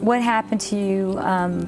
what 0.00 0.22
happened 0.22 0.60
to 0.62 0.76
you 0.76 1.18
um, 1.18 1.62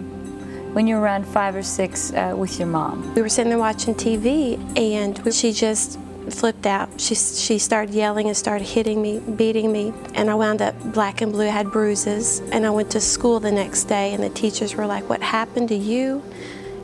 when 0.74 0.86
you 0.86 0.96
were 0.96 1.02
around 1.02 1.26
five 1.26 1.54
or 1.54 1.62
six 1.62 2.12
uh, 2.12 2.34
with 2.36 2.58
your 2.58 2.68
mom? 2.68 3.14
We 3.14 3.22
were 3.22 3.28
sitting 3.28 3.50
there 3.50 3.58
watching 3.58 3.94
TV, 3.94 4.58
and 4.76 5.34
she 5.34 5.52
just 5.52 5.98
flipped 6.30 6.66
out. 6.66 6.88
She, 7.00 7.14
she 7.14 7.58
started 7.58 7.94
yelling 7.94 8.28
and 8.28 8.36
started 8.36 8.64
hitting 8.64 9.02
me, 9.02 9.18
beating 9.20 9.70
me, 9.72 9.92
and 10.14 10.30
I 10.30 10.34
wound 10.34 10.62
up 10.62 10.78
black 10.92 11.20
and 11.20 11.32
blue, 11.32 11.46
had 11.46 11.70
bruises. 11.70 12.40
And 12.52 12.64
I 12.64 12.70
went 12.70 12.90
to 12.92 13.00
school 13.00 13.40
the 13.40 13.52
next 13.52 13.84
day, 13.84 14.14
and 14.14 14.22
the 14.22 14.30
teachers 14.30 14.74
were 14.74 14.86
like, 14.86 15.08
What 15.08 15.22
happened 15.22 15.68
to 15.68 15.76
you? 15.76 16.22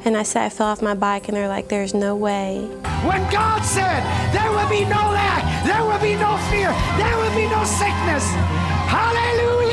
And 0.04 0.16
I 0.16 0.22
said, 0.22 0.44
I 0.44 0.48
fell 0.48 0.68
off 0.68 0.82
my 0.82 0.94
bike, 0.94 1.28
and 1.28 1.36
they're 1.36 1.48
like, 1.48 1.68
There's 1.68 1.94
no 1.94 2.14
way. 2.14 2.60
When 3.06 3.30
God 3.30 3.62
said, 3.62 4.02
There 4.32 4.50
will 4.50 4.68
be 4.68 4.84
no 4.84 5.12
lack, 5.12 5.64
there 5.64 5.82
will 5.82 6.00
be 6.00 6.14
no 6.14 6.36
fear, 6.50 6.70
there 6.98 7.16
will 7.16 7.34
be 7.34 7.46
no 7.48 7.64
sickness. 7.64 8.24
Hallelujah! 8.88 9.67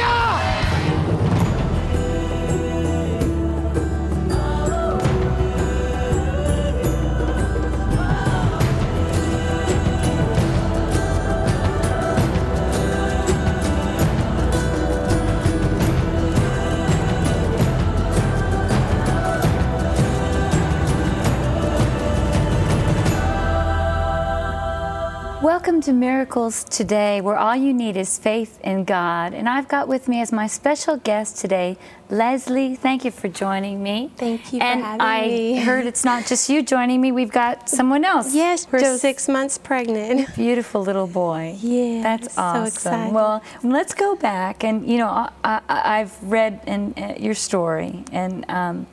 To 25.85 25.93
Miracles 25.93 26.63
Today, 26.63 27.21
where 27.21 27.37
all 27.37 27.55
you 27.55 27.71
need 27.71 27.95
is 27.95 28.17
faith 28.17 28.59
in 28.63 28.85
God. 28.85 29.35
And 29.35 29.47
I've 29.47 29.67
got 29.67 29.87
with 29.87 30.07
me 30.07 30.19
as 30.19 30.31
my 30.31 30.47
special 30.47 30.97
guest 30.97 31.37
today, 31.37 31.77
Leslie. 32.09 32.75
Thank 32.75 33.05
you 33.05 33.11
for 33.11 33.27
joining 33.27 33.83
me. 33.83 34.11
Thank 34.17 34.51
you 34.51 34.61
for 34.61 34.65
and 34.65 34.99
I 34.99 35.27
me. 35.27 35.57
heard 35.57 35.85
it's 35.85 36.03
not 36.03 36.25
just 36.25 36.49
you 36.49 36.63
joining 36.63 37.01
me, 37.01 37.11
we've 37.11 37.31
got 37.31 37.69
someone 37.69 38.03
else. 38.03 38.33
Yes, 38.33 38.65
we're 38.71 38.97
six 38.97 39.29
months 39.29 39.59
pregnant. 39.59 40.33
Beautiful 40.35 40.81
little 40.81 41.05
boy. 41.05 41.55
Yeah, 41.59 42.01
That's 42.01 42.33
so 42.33 42.41
awesome. 42.41 42.65
excited. 42.65 43.13
Well, 43.13 43.43
let's 43.61 43.93
go 43.93 44.15
back. 44.15 44.63
And, 44.63 44.87
you 44.89 44.97
know, 44.97 45.09
I, 45.09 45.29
I, 45.43 45.61
I've 45.99 46.23
read 46.23 46.61
in, 46.65 46.95
uh, 46.97 47.13
your 47.19 47.35
story. 47.35 48.03
And 48.11 48.43
um, 48.49 48.87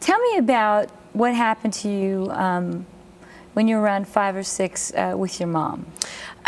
tell 0.00 0.20
me 0.20 0.36
about 0.36 0.90
what 1.14 1.34
happened 1.34 1.72
to 1.72 1.88
you 1.88 2.30
um, 2.32 2.84
when 3.58 3.66
you 3.66 3.74
were 3.74 3.82
around 3.82 4.06
five 4.06 4.36
or 4.36 4.44
six 4.44 4.94
uh, 4.94 5.14
with 5.18 5.40
your 5.40 5.48
mom. 5.48 5.84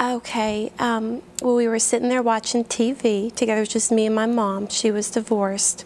Okay. 0.00 0.70
Um, 0.78 1.22
well, 1.42 1.56
we 1.56 1.66
were 1.66 1.80
sitting 1.80 2.08
there 2.08 2.22
watching 2.22 2.62
TV 2.62 3.34
together. 3.34 3.58
It 3.58 3.62
was 3.62 3.68
just 3.68 3.90
me 3.90 4.06
and 4.06 4.14
my 4.14 4.26
mom. 4.26 4.68
She 4.68 4.92
was 4.92 5.10
divorced. 5.10 5.84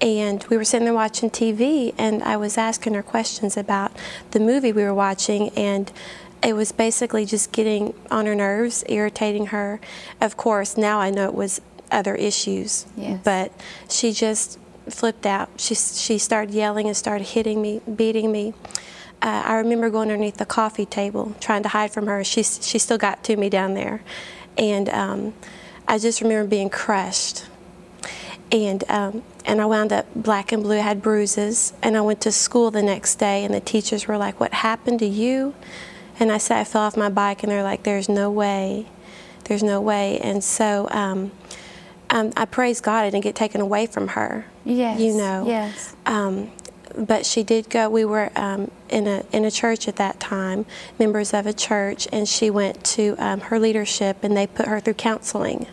And 0.00 0.42
we 0.48 0.56
were 0.56 0.64
sitting 0.64 0.86
there 0.86 0.94
watching 0.94 1.28
TV, 1.28 1.94
and 1.98 2.22
I 2.22 2.38
was 2.38 2.56
asking 2.56 2.94
her 2.94 3.02
questions 3.02 3.54
about 3.58 3.92
the 4.30 4.40
movie 4.40 4.72
we 4.72 4.82
were 4.82 4.94
watching, 4.94 5.50
and 5.50 5.92
it 6.42 6.54
was 6.54 6.72
basically 6.72 7.26
just 7.26 7.52
getting 7.52 7.92
on 8.10 8.24
her 8.24 8.34
nerves, 8.34 8.82
irritating 8.88 9.48
her. 9.48 9.78
Of 10.22 10.38
course, 10.38 10.78
now 10.78 11.00
I 11.00 11.10
know 11.10 11.26
it 11.26 11.34
was 11.34 11.60
other 11.90 12.14
issues, 12.14 12.86
Yes. 12.96 13.20
but 13.22 13.52
she 13.90 14.12
just 14.14 14.58
flipped 14.88 15.26
out. 15.26 15.50
She, 15.58 15.74
she 15.74 16.16
started 16.16 16.54
yelling 16.54 16.86
and 16.86 16.96
started 16.96 17.26
hitting 17.28 17.60
me, 17.60 17.82
beating 17.94 18.32
me. 18.32 18.54
Uh, 19.22 19.42
I 19.46 19.54
remember 19.54 19.88
going 19.88 20.10
underneath 20.10 20.38
the 20.38 20.44
coffee 20.44 20.84
table 20.84 21.34
trying 21.40 21.62
to 21.62 21.68
hide 21.68 21.92
from 21.92 22.06
her. 22.08 22.24
She, 22.24 22.42
she 22.42 22.78
still 22.78 22.98
got 22.98 23.22
to 23.24 23.36
me 23.36 23.48
down 23.48 23.74
there. 23.74 24.02
And 24.58 24.88
um, 24.88 25.34
I 25.86 25.98
just 25.98 26.20
remember 26.20 26.48
being 26.48 26.68
crushed. 26.68 27.46
And, 28.50 28.82
um, 28.90 29.22
and 29.46 29.60
I 29.60 29.64
wound 29.64 29.92
up 29.92 30.06
black 30.14 30.50
and 30.50 30.62
blue, 30.62 30.76
I 30.76 30.80
had 30.80 31.00
bruises. 31.00 31.72
And 31.82 31.96
I 31.96 32.00
went 32.00 32.20
to 32.22 32.32
school 32.32 32.72
the 32.72 32.82
next 32.82 33.14
day, 33.16 33.44
and 33.44 33.54
the 33.54 33.60
teachers 33.60 34.06
were 34.06 34.18
like, 34.18 34.40
What 34.40 34.52
happened 34.52 34.98
to 34.98 35.06
you? 35.06 35.54
And 36.18 36.30
I 36.30 36.38
said, 36.38 36.58
I 36.58 36.64
fell 36.64 36.82
off 36.82 36.96
my 36.96 37.08
bike, 37.08 37.42
and 37.42 37.50
they're 37.50 37.62
like, 37.62 37.84
There's 37.84 38.08
no 38.08 38.30
way. 38.30 38.86
There's 39.44 39.62
no 39.62 39.80
way. 39.80 40.18
And 40.18 40.42
so 40.42 40.88
um, 40.90 41.30
um, 42.10 42.32
I 42.36 42.44
praise 42.44 42.80
God 42.80 43.04
I 43.04 43.10
didn't 43.10 43.24
get 43.24 43.34
taken 43.34 43.60
away 43.60 43.86
from 43.86 44.08
her. 44.08 44.46
Yes. 44.64 45.00
You 45.00 45.14
know. 45.16 45.44
Yes. 45.46 45.96
Um, 46.04 46.50
but 46.96 47.24
she 47.26 47.42
did 47.42 47.70
go. 47.70 47.88
We 47.88 48.04
were 48.04 48.30
um, 48.36 48.70
in 48.88 49.06
a 49.06 49.24
in 49.32 49.44
a 49.44 49.50
church 49.50 49.88
at 49.88 49.96
that 49.96 50.20
time, 50.20 50.66
members 50.98 51.32
of 51.34 51.46
a 51.46 51.52
church, 51.52 52.06
and 52.12 52.28
she 52.28 52.50
went 52.50 52.82
to 52.96 53.14
um, 53.18 53.40
her 53.40 53.58
leadership, 53.58 54.22
and 54.22 54.36
they 54.36 54.46
put 54.46 54.66
her 54.66 54.80
through 54.80 54.94
counseling. 54.94 55.66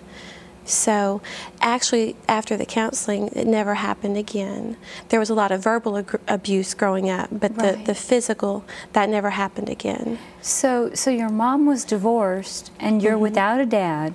So, 0.65 1.21
actually, 1.61 2.15
after 2.27 2.55
the 2.55 2.65
counseling, 2.65 3.29
it 3.29 3.47
never 3.47 3.73
happened 3.73 4.17
again. 4.17 4.77
There 5.07 5.19
was 5.19 5.31
a 5.31 5.33
lot 5.33 5.51
of 5.51 5.63
verbal 5.63 5.97
ag- 5.97 6.19
abuse 6.27 6.75
growing 6.75 7.09
up, 7.09 7.29
but 7.31 7.57
Right. 7.57 7.77
the, 7.79 7.83
the 7.85 7.95
physical 7.95 8.63
that 8.93 9.09
never 9.09 9.31
happened 9.31 9.67
again. 9.69 10.19
So, 10.41 10.91
so 10.93 11.09
your 11.09 11.29
mom 11.29 11.65
was 11.65 11.83
divorced, 11.83 12.71
and 12.79 13.01
you're 13.01 13.17
without 13.17 13.59
a 13.59 13.65
dad, 13.65 14.13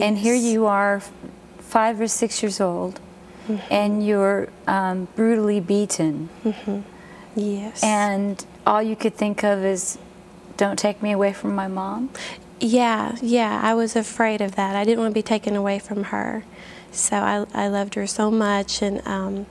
and 0.00 0.18
here 0.18 0.36
Mm-hmm. 0.36 0.46
You 0.46 0.66
are, 0.66 1.02
five 1.58 2.00
or 2.00 2.06
six 2.06 2.44
years 2.44 2.60
old, 2.60 3.00
Mm-hmm. 3.48 3.72
and 3.72 4.06
you're 4.06 4.48
um, 4.66 5.06
brutally 5.14 5.60
beaten, 5.60 6.28
Yes. 7.34 7.82
and 7.82 8.44
all 8.66 8.82
you 8.82 8.96
could 8.96 9.14
think 9.14 9.44
of 9.44 9.64
is, 9.64 9.98
"Don't 10.56 10.78
take 10.78 11.02
me 11.02 11.12
away 11.12 11.32
from 11.32 11.54
my 11.54 11.68
mom." 11.68 12.10
Yeah, 12.58 13.16
yeah, 13.20 13.60
I 13.62 13.74
was 13.74 13.94
afraid 13.94 14.40
of 14.40 14.54
that. 14.56 14.74
I 14.74 14.84
didn't 14.84 15.00
want 15.00 15.10
to 15.12 15.14
be 15.14 15.22
taken 15.22 15.54
away 15.54 15.78
from 15.78 16.04
her, 16.04 16.44
so 16.90 17.16
I, 17.18 17.44
I 17.54 17.68
loved 17.68 17.94
her 17.94 18.06
so 18.06 18.30
much, 18.30 18.80
and 18.82 19.06
um, 19.06 19.46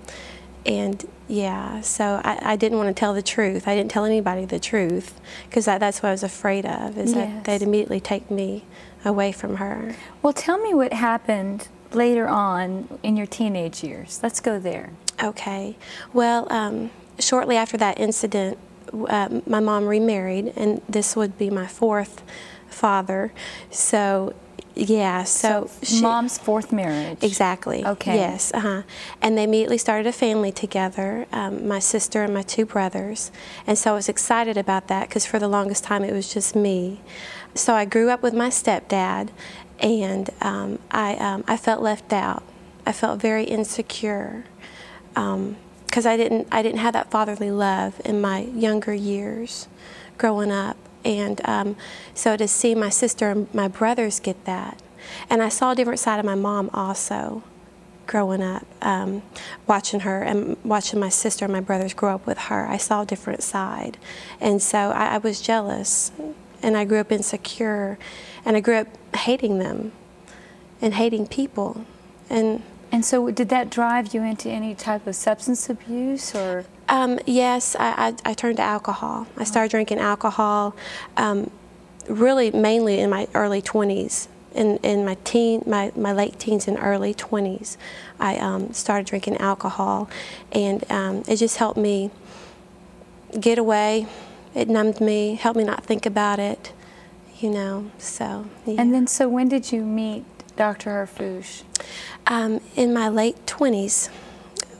and 0.66 1.06
yeah, 1.28 1.82
so 1.82 2.20
I, 2.24 2.40
I 2.42 2.56
didn't 2.56 2.78
want 2.80 2.90
to 2.96 3.00
tell 3.00 3.14
the 3.14 3.22
truth. 3.22 3.68
I 3.68 3.76
didn't 3.76 3.92
tell 3.92 4.06
anybody 4.06 4.46
the 4.46 4.60
truth 4.60 5.20
because 5.48 5.66
that, 5.66 5.80
that's 5.80 6.02
what 6.04 6.10
I 6.10 6.12
was 6.12 6.24
afraid 6.24 6.66
of 6.66 6.98
is 6.98 7.14
Yes. 7.14 7.16
that 7.16 7.44
they'd 7.46 7.62
immediately 7.66 8.00
take 8.00 8.30
me 8.30 8.64
away 9.04 9.32
from 9.32 9.58
her. 9.58 9.96
Well, 10.22 10.34
tell 10.34 10.58
me 10.60 10.74
what 10.74 10.94
happened 10.94 11.68
later 11.96 12.28
on 12.28 13.00
in 13.04 13.18
your 13.18 13.28
teenage 13.28 13.84
years. 13.84 14.20
Let's 14.22 14.40
go 14.40 14.60
there. 14.60 14.92
Okay, 15.24 15.78
well, 16.14 16.48
um, 16.52 16.92
shortly 17.20 17.56
after 17.56 17.78
that 17.78 18.00
incident, 18.00 18.58
uh, 18.94 19.42
my 19.48 19.60
mom 19.60 19.86
remarried, 19.88 20.54
and 20.56 20.82
this 20.88 21.16
would 21.16 21.38
be 21.38 21.50
my 21.50 21.68
fourth 21.68 22.22
father. 22.70 23.32
So, 23.72 24.36
yeah, 24.76 25.24
so, 25.24 25.70
she- 25.82 26.02
mom's 26.02 26.38
fourth 26.38 26.72
marriage. 26.72 27.24
Exactly. 27.24 27.86
Okay. 27.86 28.16
Yes. 28.16 28.54
Uh 28.54 28.60
huh. 28.60 28.82
And 29.22 29.38
they 29.38 29.44
immediately 29.44 29.78
started 29.78 30.08
a 30.08 30.12
family 30.12 30.52
together. 30.52 31.26
Um, 31.32 31.68
my 31.68 31.80
sister 31.80 32.24
and 32.24 32.34
my 32.34 32.42
two 32.42 32.66
brothers, 32.66 33.32
and 33.66 33.78
so 33.78 33.92
I 33.92 33.96
was 33.96 34.10
excited 34.10 34.58
about 34.58 34.88
that 34.90 35.08
because 35.08 35.26
for 35.26 35.40
the 35.40 35.48
longest 35.48 35.84
time 35.84 36.04
it 36.04 36.14
was 36.14 36.34
just 36.34 36.56
me. 36.56 37.02
So 37.54 37.74
I 37.74 37.86
grew 37.86 38.10
up 38.10 38.22
with 38.22 38.34
my 38.34 38.50
stepdad, 38.50 39.30
and 39.80 40.30
um, 40.42 40.80
I 40.92 41.16
um, 41.16 41.44
I 41.48 41.58
felt 41.58 41.82
left 41.82 42.12
out. 42.12 42.44
I 42.86 42.92
felt 42.92 43.20
very 43.22 43.46
insecure 43.46 44.44
because 45.14 46.06
I 46.06 46.18
didn't 46.18 46.48
I 46.52 46.62
didn't 46.62 46.80
have 46.80 46.94
that 46.94 47.10
fatherly 47.10 47.50
love 47.52 48.02
in 48.04 48.20
my 48.22 48.42
younger 48.42 48.94
years, 48.94 49.68
growing 50.18 50.52
up, 50.52 50.78
and 51.06 51.40
um, 51.46 51.76
so 52.14 52.36
to 52.36 52.48
see 52.48 52.76
my 52.76 52.90
sister 52.90 53.30
and 53.30 53.54
my 53.54 53.68
brothers 53.68 54.20
get 54.20 54.44
that, 54.46 54.82
and 55.30 55.42
I 55.42 55.50
saw 55.50 55.72
a 55.72 55.76
different 55.76 56.00
side 56.00 56.20
of 56.20 56.26
my 56.26 56.36
mom 56.36 56.70
also, 56.74 57.44
growing 58.08 58.42
up, 58.42 58.66
um, 58.82 59.22
watching 59.68 60.02
her 60.02 60.22
and 60.22 60.58
watching 60.64 61.00
my 61.00 61.10
sister 61.10 61.46
and 61.46 61.54
my 61.54 61.60
brothers 61.60 61.94
grow 61.94 62.16
up 62.16 62.28
with 62.28 62.38
her. 62.38 62.68
I 62.68 62.78
saw 62.78 63.04
a 63.04 63.06
different 63.06 63.44
side, 63.44 63.98
and 64.42 64.62
so 64.62 64.92
I, 64.92 65.16
I 65.16 65.18
was 65.20 65.40
jealous, 65.40 66.12
and 66.62 66.76
I 66.76 66.86
grew 66.86 67.00
up 67.00 67.12
insecure, 67.12 67.98
and 68.44 68.58
I 68.58 68.60
grew 68.60 68.76
up 68.76 68.88
hating 69.16 69.60
them, 69.60 69.92
and 70.82 70.96
hating 70.96 71.28
people, 71.28 71.86
and 72.30 72.64
And 72.96 73.04
so, 73.04 73.30
did 73.30 73.50
that 73.50 73.70
drive 73.70 74.14
you 74.14 74.24
into 74.24 74.50
any 74.50 74.74
type 74.74 75.06
of 75.06 75.18
substance 75.18 75.70
abuse, 75.70 76.34
or? 76.34 76.64
Um, 76.88 77.20
yes, 77.26 77.76
I, 77.78 78.16
I, 78.24 78.30
I 78.30 78.34
turned 78.34 78.56
to 78.56 78.64
alcohol. 78.64 79.28
I 79.36 79.44
started 79.44 79.70
drinking 79.70 80.00
alcohol, 80.00 80.74
um, 81.18 81.52
really 82.08 82.52
mainly 82.52 83.02
in 83.02 83.10
my 83.10 83.28
early 83.34 83.62
20s. 83.62 84.30
In, 84.54 84.78
in 84.78 85.04
my 85.04 85.18
teen, 85.26 85.62
my, 85.68 85.92
my 85.98 86.14
late 86.14 86.40
teens 86.40 86.70
and 86.70 86.78
early 86.80 87.14
20s, 87.14 87.76
I 88.18 88.38
um, 88.38 88.72
started 88.72 89.08
drinking 89.08 89.40
alcohol, 89.40 90.10
and 90.54 90.90
um, 90.90 91.24
it 91.28 91.36
just 91.36 91.58
helped 91.58 91.78
me 91.78 92.12
get 93.38 93.58
away. 93.58 94.08
It 94.54 94.70
numbed 94.70 95.02
me, 95.02 95.36
helped 95.36 95.58
me 95.58 95.66
not 95.66 95.84
think 95.84 96.06
about 96.06 96.40
it, 96.40 96.72
you 97.42 97.50
know. 97.50 97.92
So, 97.98 98.46
yeah. 98.66 98.80
And 98.80 98.94
then, 98.94 99.06
so 99.06 99.28
when 99.28 99.50
did 99.50 99.74
you 99.74 99.82
meet 99.82 100.24
Dr. 100.56 100.90
Harfouche? 100.92 101.64
Um, 102.28 102.62
in 102.76 102.94
my 102.94 103.10
late 103.10 103.46
20s, 103.46 104.10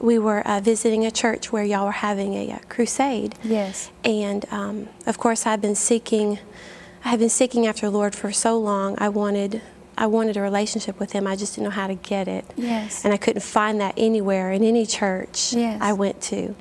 we 0.00 0.18
were 0.18 0.46
uh, 0.46 0.60
visiting 0.60 1.06
a 1.06 1.10
church 1.10 1.52
where 1.52 1.64
y'all 1.64 1.86
were 1.86 1.92
having 1.92 2.34
a, 2.34 2.52
uh 2.52 2.58
crusade. 2.68 3.34
Yes. 3.42 3.90
And 4.04 4.44
um, 4.50 4.88
of 5.06 5.18
course, 5.18 5.46
I've 5.46 5.60
been 5.60 5.74
seeking, 5.74 6.38
I 7.04 7.08
have 7.10 7.20
been 7.20 7.28
seeking 7.30 7.66
after 7.66 7.86
the 7.90 7.96
Lord 7.96 8.14
for 8.14 8.32
so 8.32 8.58
long. 8.58 8.96
I 8.98 9.08
wanted, 9.08 9.62
I 9.96 10.06
wanted 10.06 10.36
a 10.36 10.42
relationship 10.42 10.98
with 11.00 11.12
Him. 11.12 11.26
I 11.26 11.36
just 11.36 11.54
didn't 11.54 11.64
know 11.64 11.70
how 11.70 11.86
to 11.86 11.94
get 11.94 12.28
it. 12.28 12.44
Yes. 12.56 13.04
And 13.04 13.14
I 13.14 13.16
couldn't 13.16 13.42
find 13.42 13.80
that 13.80 13.94
anywhere 13.96 14.52
in 14.52 14.62
any 14.62 14.84
church 14.86 15.52
Yes. 15.54 15.78
I 15.80 15.92
went 15.92 16.20
to. 16.22 16.54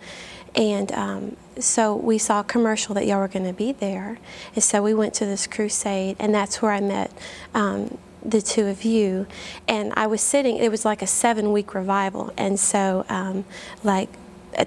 And 0.56 0.92
um, 0.94 1.36
so 1.60 1.94
we 1.96 2.18
saw 2.18 2.40
a 2.40 2.44
commercial 2.44 2.96
that 2.96 3.06
y'all 3.06 3.20
were 3.20 3.28
going 3.28 3.46
to 3.46 3.54
be 3.54 3.74
there. 3.74 4.18
And 4.56 4.64
so 4.64 4.82
we 4.82 4.94
went 4.94 5.14
to 5.16 5.26
this 5.26 5.48
crusade, 5.48 6.16
and 6.20 6.34
that's 6.34 6.62
where 6.62 6.72
I 6.72 6.80
met 6.80 7.12
um, 7.54 7.98
the 8.26 8.42
two 8.42 8.68
of 8.68 8.84
you. 8.84 9.28
And 9.68 9.94
I 9.96 10.08
was 10.08 10.22
sitting, 10.22 10.58
it 10.58 10.70
was 10.70 10.86
like 10.86 11.02
a 11.02 11.08
seven 11.08 11.52
week 11.52 11.74
revival. 11.74 12.34
And 12.38 12.60
so, 12.60 13.06
um, 13.10 13.46
like, 13.84 14.10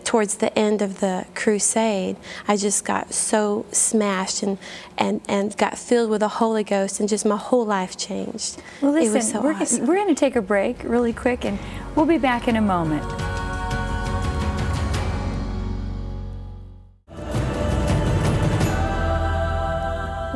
towards 0.04 0.36
the 0.36 0.56
end 0.58 0.82
of 0.82 1.00
the 1.00 1.26
crusade, 1.34 2.16
I 2.46 2.56
just 2.56 2.84
got 2.84 3.14
so 3.14 3.64
smashed 3.72 4.42
and, 4.42 4.58
and, 4.96 5.20
and 5.28 5.56
got 5.56 5.78
filled 5.78 6.10
with 6.10 6.20
the 6.20 6.28
Holy 6.28 6.64
Ghost, 6.64 7.00
and 7.00 7.08
just 7.08 7.24
my 7.24 7.36
whole 7.36 7.64
life 7.64 7.96
changed. 7.96 8.62
Well, 8.82 8.92
listen, 8.92 9.12
it 9.12 9.14
was 9.14 9.30
so 9.30 9.40
we're, 9.40 9.54
awesome. 9.54 9.86
we're 9.86 9.96
going 9.96 10.08
to 10.08 10.14
take 10.14 10.36
a 10.36 10.42
break 10.42 10.82
really 10.84 11.12
quick, 11.12 11.44
and 11.44 11.58
we'll 11.96 12.06
be 12.06 12.18
back 12.18 12.48
in 12.48 12.56
a 12.56 12.60
moment. 12.60 13.04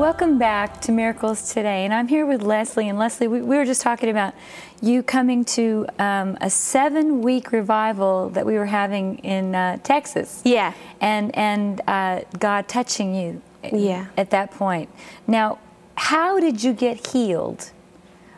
Welcome 0.03 0.37
back 0.37 0.81
to 0.81 0.91
Miracles 0.91 1.55
Today, 1.55 1.85
and 1.85 1.95
I'm 1.95 2.09
here 2.09 2.27
with 2.27 2.43
Leslie. 2.43 2.89
And 2.89 2.99
Leslie, 2.99 3.29
we, 3.29 3.41
we 3.41 3.57
were 3.57 3.65
just 3.65 3.83
talking 3.83 4.09
about 4.09 4.35
you 4.81 5.01
coming 5.01 5.45
to 5.45 5.87
um, 5.97 6.37
a 6.41 6.51
seven-week 6.51 7.53
revival 7.53 8.29
that 8.31 8.45
we 8.45 8.55
were 8.55 8.67
having 8.67 9.19
in 9.19 9.55
uh, 9.55 9.77
Texas. 9.85 10.43
Yeah. 10.45 10.75
and 11.01 11.33
and 11.37 11.83
uh, 11.87 12.23
God 12.41 12.67
touching 12.67 13.15
you. 13.15 13.43
Yeah. 13.63 14.07
At 14.17 14.31
that 14.31 14.51
point, 14.51 14.91
now, 15.29 15.61
how 15.95 16.41
did 16.41 16.65
you 16.65 16.73
get 16.73 17.07
healed 17.07 17.71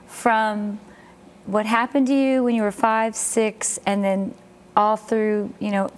from 0.06 0.78
what 1.46 1.64
happened 1.64 2.08
to 2.08 2.14
you 2.14 2.44
when 2.44 2.54
you 2.54 2.60
were 2.60 2.72
five, 2.72 3.16
six, 3.16 3.78
and 3.86 4.04
then 4.04 4.34
all 4.76 4.96
through, 4.98 5.54
you 5.60 5.70
know? 5.70 5.90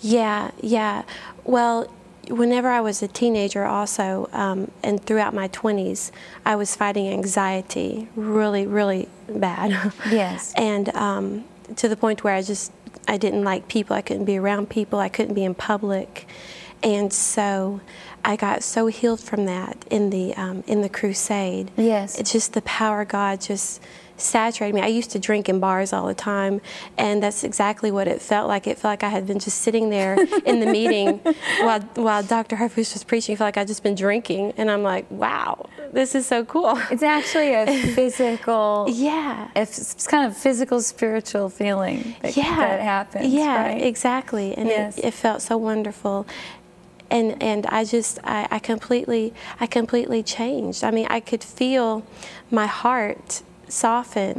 Yeah, 0.00 0.52
yeah. 0.62 1.02
Well, 1.44 1.92
whenever 2.30 2.68
I 2.68 2.80
was 2.80 3.02
a 3.02 3.08
teenager, 3.08 3.64
also, 3.64 4.28
um, 4.32 4.70
and 4.82 5.04
throughout 5.04 5.34
my 5.34 5.48
20s, 5.48 6.10
I 6.44 6.56
was 6.56 6.76
fighting 6.76 7.08
anxiety 7.08 8.08
really, 8.16 8.66
really 8.66 9.08
bad. 9.28 9.92
Yes. 10.10 10.52
and 10.56 10.94
um, 10.94 11.44
to 11.76 11.88
the 11.88 11.96
point 11.96 12.24
where 12.24 12.34
I 12.34 12.42
just 12.42 12.72
I 13.08 13.16
didn't 13.16 13.44
like 13.44 13.68
people. 13.68 13.96
I 13.96 14.02
couldn't 14.02 14.24
be 14.24 14.38
around 14.38 14.70
people. 14.70 14.98
I 14.98 15.08
couldn't 15.08 15.34
be 15.34 15.44
in 15.44 15.54
public, 15.54 16.26
and 16.82 17.12
so 17.12 17.80
I 18.24 18.36
got 18.36 18.62
so 18.62 18.86
healed 18.86 19.20
from 19.20 19.44
that 19.46 19.84
in 19.90 20.10
the 20.10 20.34
um, 20.36 20.64
in 20.66 20.80
the 20.80 20.88
crusade. 20.88 21.70
Yes. 21.76 22.18
It's 22.18 22.32
just 22.32 22.54
the 22.54 22.62
power 22.62 23.02
of 23.02 23.08
God 23.08 23.40
just 23.40 23.82
saturated 24.16 24.74
me. 24.74 24.80
I 24.80 24.86
used 24.86 25.10
to 25.12 25.18
drink 25.18 25.48
in 25.48 25.58
bars 25.60 25.92
all 25.92 26.06
the 26.06 26.14
time, 26.14 26.60
and 26.96 27.22
that's 27.22 27.42
exactly 27.44 27.90
what 27.90 28.06
it 28.08 28.22
felt 28.22 28.46
like. 28.48 28.66
It 28.66 28.78
felt 28.78 28.92
like 28.92 29.02
I 29.02 29.08
had 29.08 29.26
been 29.26 29.38
just 29.38 29.60
sitting 29.62 29.90
there 29.90 30.14
in 30.46 30.60
the 30.60 30.66
meeting 30.66 31.18
while, 31.60 31.80
while 31.96 32.22
Dr. 32.22 32.56
Harfouche 32.56 32.94
was 32.94 33.04
preaching. 33.04 33.34
It 33.34 33.38
felt 33.38 33.48
like 33.48 33.56
I'd 33.56 33.66
just 33.66 33.82
been 33.82 33.94
drinking, 33.94 34.52
and 34.56 34.70
I'm 34.70 34.82
like, 34.82 35.10
wow, 35.10 35.68
this 35.92 36.14
is 36.14 36.26
so 36.26 36.44
cool. 36.44 36.78
It's 36.90 37.02
actually 37.02 37.54
a 37.54 37.66
physical. 37.94 38.86
yeah. 38.90 39.48
It's, 39.56 39.78
it's 39.92 40.06
kind 40.06 40.26
of 40.30 40.36
physical, 40.36 40.80
spiritual 40.80 41.48
feeling 41.48 42.14
that, 42.22 42.36
yeah, 42.36 42.56
that 42.56 42.80
happens. 42.80 43.32
Yeah, 43.32 43.66
right? 43.66 43.82
exactly, 43.82 44.54
and 44.54 44.68
Yes. 44.68 44.98
it, 44.98 45.06
it 45.06 45.14
felt 45.14 45.42
so 45.42 45.56
wonderful. 45.56 46.26
And 47.10 47.40
and 47.42 47.66
I 47.66 47.84
just 47.84 48.18
I, 48.24 48.48
I 48.50 48.58
completely 48.58 49.34
I 49.60 49.66
completely 49.66 50.22
changed. 50.22 50.82
I 50.82 50.90
mean, 50.90 51.06
I 51.10 51.20
could 51.20 51.44
feel 51.44 52.02
my 52.50 52.66
heart 52.66 53.42
soften, 53.74 54.34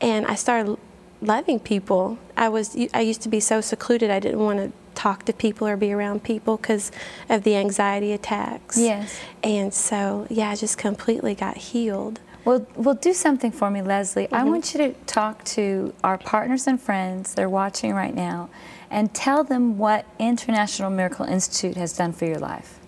Mm. 0.00 0.06
and 0.08 0.26
I 0.26 0.34
started 0.34 0.76
loving 1.20 1.58
people. 1.60 2.18
I 2.36 2.48
was 2.48 2.76
I 2.92 3.00
used 3.00 3.22
to 3.22 3.28
be 3.28 3.40
so 3.40 3.60
secluded. 3.60 4.10
I 4.10 4.20
didn't 4.20 4.40
want 4.40 4.58
to 4.58 4.72
talk 4.94 5.24
to 5.24 5.32
people 5.32 5.66
or 5.66 5.76
be 5.76 5.92
around 5.92 6.22
people 6.22 6.56
because 6.56 6.92
of 7.28 7.42
the 7.42 7.56
anxiety 7.56 8.12
attacks. 8.12 8.76
Yes. 8.78 9.16
And 9.42 9.72
so 9.74 10.26
yeah, 10.30 10.50
I 10.50 10.56
just 10.56 10.78
completely 10.78 11.34
got 11.34 11.56
healed. 11.56 12.20
Well, 12.44 12.66
well, 12.76 12.94
do 12.94 13.14
something 13.14 13.52
for 13.52 13.70
me, 13.70 13.80
Leslie. 13.80 14.24
Mm-hmm. 14.24 14.34
I 14.34 14.44
want 14.44 14.74
you 14.74 14.78
to 14.78 14.92
talk 15.06 15.44
to 15.56 15.94
our 16.04 16.18
partners 16.18 16.66
and 16.66 16.78
friends. 16.80 17.34
They're 17.34 17.48
watching 17.48 17.94
right 17.94 18.14
now, 18.14 18.50
and 18.90 19.14
tell 19.14 19.44
them 19.44 19.78
what 19.78 20.04
International 20.18 20.90
Miracle 20.90 21.24
Institute 21.24 21.76
has 21.76 21.96
done 21.96 22.12
for 22.12 22.26
your 22.26 22.38
life. 22.38 22.78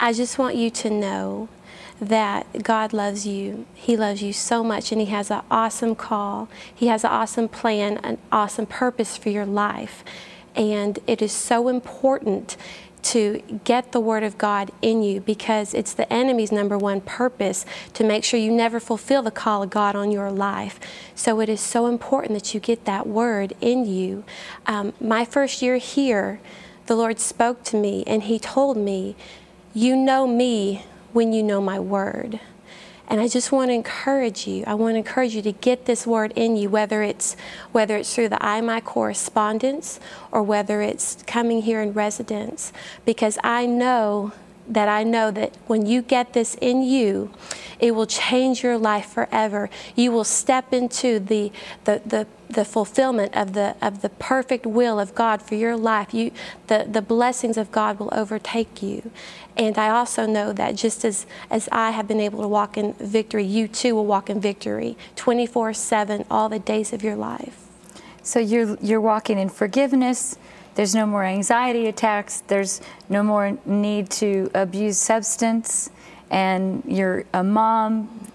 I 0.00 0.12
just 0.14 0.38
want 0.38 0.56
you 0.56 0.70
to 0.70 0.88
know 0.90 1.48
that 2.00 2.62
God 2.62 2.92
loves 2.92 3.26
you. 3.26 3.66
He 3.74 3.96
loves 3.96 4.22
you 4.22 4.32
so 4.32 4.64
much, 4.64 4.92
and 4.92 5.00
He 5.00 5.06
has 5.08 5.30
an 5.30 5.42
awesome 5.50 5.94
call. 5.94 6.48
He 6.74 6.88
has 6.88 7.04
an 7.04 7.10
awesome 7.10 7.48
plan, 7.48 7.98
an 7.98 8.18
awesome 8.32 8.66
purpose 8.66 9.16
for 9.16 9.30
your 9.30 9.46
life. 9.46 10.04
And 10.56 10.98
it 11.06 11.20
is 11.22 11.32
so 11.32 11.68
important 11.68 12.56
to 13.04 13.42
get 13.64 13.92
the 13.92 14.00
Word 14.00 14.22
of 14.22 14.38
God 14.38 14.70
in 14.80 15.02
you 15.02 15.20
because 15.20 15.74
it's 15.74 15.92
the 15.92 16.10
enemy's 16.12 16.50
number 16.50 16.78
one 16.78 17.00
purpose 17.02 17.66
to 17.92 18.02
make 18.02 18.24
sure 18.24 18.40
you 18.40 18.50
never 18.50 18.80
fulfill 18.80 19.22
the 19.22 19.30
call 19.30 19.62
of 19.62 19.70
God 19.70 19.94
on 19.94 20.10
your 20.10 20.30
life. 20.30 20.80
So 21.14 21.40
it 21.40 21.48
is 21.48 21.60
so 21.60 21.86
important 21.86 22.32
that 22.34 22.54
you 22.54 22.60
get 22.60 22.86
that 22.86 23.06
Word 23.06 23.52
in 23.60 23.84
you. 23.84 24.24
Um, 24.66 24.94
my 25.00 25.24
first 25.24 25.60
year 25.60 25.76
here, 25.76 26.40
the 26.86 26.96
Lord 26.96 27.20
spoke 27.20 27.62
to 27.64 27.76
me 27.76 28.04
and 28.06 28.22
He 28.24 28.38
told 28.38 28.76
me, 28.78 29.16
You 29.74 29.96
know 29.96 30.26
me 30.26 30.84
when 31.14 31.32
you 31.32 31.42
know 31.42 31.62
my 31.62 31.80
Word. 31.80 32.40
And 33.06 33.20
I 33.20 33.28
just 33.28 33.52
want 33.52 33.68
to 33.68 33.74
encourage 33.74 34.46
you. 34.46 34.64
I 34.66 34.74
want 34.74 34.94
to 34.94 34.98
encourage 34.98 35.34
you 35.34 35.42
to 35.42 35.52
get 35.52 35.84
this 35.84 36.06
word 36.06 36.32
in 36.36 36.56
you, 36.56 36.70
whether 36.70 37.02
it's 37.02 37.36
whether 37.70 37.96
it's 37.96 38.14
through 38.14 38.30
the 38.30 38.36
IMI 38.36 38.82
correspondence 38.82 40.00
or 40.32 40.42
whether 40.42 40.80
it's 40.80 41.22
coming 41.26 41.62
here 41.62 41.82
in 41.82 41.92
residence, 41.92 42.72
because 43.04 43.38
I 43.44 43.66
know 43.66 44.32
that 44.68 44.88
I 44.88 45.02
know 45.02 45.30
that 45.30 45.56
when 45.66 45.86
you 45.86 46.02
get 46.02 46.32
this 46.32 46.56
in 46.60 46.82
you, 46.82 47.30
it 47.78 47.94
will 47.94 48.06
change 48.06 48.62
your 48.62 48.78
life 48.78 49.06
forever. 49.06 49.68
You 49.94 50.12
will 50.12 50.24
step 50.24 50.72
into 50.72 51.18
the 51.18 51.52
the, 51.84 52.00
the 52.04 52.26
the 52.48 52.64
fulfillment 52.64 53.34
of 53.36 53.52
the 53.52 53.76
of 53.82 54.00
the 54.02 54.08
perfect 54.08 54.64
will 54.64 55.00
of 55.00 55.14
God 55.14 55.42
for 55.42 55.54
your 55.54 55.76
life. 55.76 56.14
You 56.14 56.30
the, 56.68 56.86
the 56.90 57.02
blessings 57.02 57.56
of 57.56 57.70
God 57.72 57.98
will 57.98 58.10
overtake 58.12 58.82
you. 58.82 59.10
And 59.56 59.78
I 59.78 59.90
also 59.90 60.26
know 60.26 60.52
that 60.52 60.74
just 60.74 61.04
as, 61.04 61.26
as 61.48 61.68
I 61.70 61.90
have 61.90 62.08
been 62.08 62.20
able 62.20 62.42
to 62.42 62.48
walk 62.48 62.76
in 62.76 62.94
victory, 62.94 63.44
you 63.44 63.68
too 63.68 63.94
will 63.94 64.06
walk 64.06 64.28
in 64.28 64.40
victory 64.40 64.96
24 65.16 65.74
7 65.74 66.24
all 66.30 66.48
the 66.48 66.58
days 66.58 66.92
of 66.92 67.02
your 67.02 67.16
life. 67.16 67.60
So 68.22 68.38
you're 68.38 68.76
you're 68.80 69.00
walking 69.00 69.38
in 69.38 69.48
forgiveness. 69.48 70.36
There's 70.74 70.94
no 70.94 71.06
more 71.06 71.24
anxiety 71.24 71.86
attacks. 71.86 72.42
There's 72.46 72.80
no 73.08 73.22
more 73.22 73.56
need 73.64 74.10
to 74.10 74.50
abuse 74.54 74.98
substance, 74.98 75.90
and 76.30 76.82
you're 76.86 77.24
a 77.32 77.44
mom. 77.44 78.30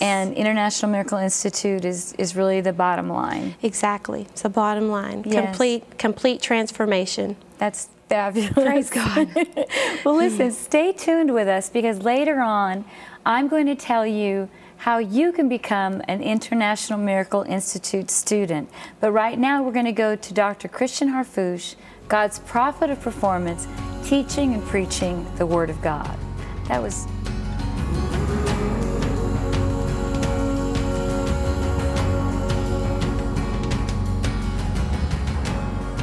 And 0.00 0.34
International 0.34 0.90
Miracle 0.90 1.18
Institute 1.18 1.84
is, 1.84 2.12
is 2.14 2.34
really 2.34 2.60
the 2.60 2.72
bottom 2.72 3.08
line. 3.08 3.54
Exactly. 3.62 4.22
It's 4.22 4.42
the 4.42 4.48
bottom 4.48 4.88
line. 4.88 5.22
Yes. 5.24 5.44
Complete 5.44 5.98
complete 5.98 6.42
transformation. 6.42 7.36
That's 7.58 7.88
fabulous. 8.08 8.52
Praise 8.52 8.90
God. 8.90 9.28
well, 10.04 10.16
listen, 10.16 10.50
stay 10.50 10.92
tuned 10.92 11.32
with 11.32 11.46
us 11.46 11.70
because 11.70 12.02
later 12.02 12.40
on, 12.40 12.84
I'm 13.24 13.48
going 13.48 13.66
to 13.66 13.76
tell 13.76 14.06
you 14.06 14.48
how 14.82 14.98
you 14.98 15.30
can 15.30 15.48
become 15.48 16.02
an 16.08 16.20
International 16.20 16.98
Miracle 16.98 17.42
Institute 17.42 18.10
student. 18.10 18.68
But 18.98 19.12
right 19.12 19.38
now, 19.38 19.62
we're 19.62 19.70
going 19.70 19.84
to 19.84 19.92
go 19.92 20.16
to 20.16 20.34
Dr. 20.34 20.66
Christian 20.66 21.10
Harfouche, 21.10 21.76
God's 22.08 22.40
prophet 22.40 22.90
of 22.90 23.00
performance, 23.00 23.68
teaching 24.02 24.54
and 24.54 24.62
preaching 24.64 25.24
the 25.36 25.46
Word 25.46 25.70
of 25.70 25.80
God. 25.82 26.18
That 26.66 26.82
was 26.82 27.06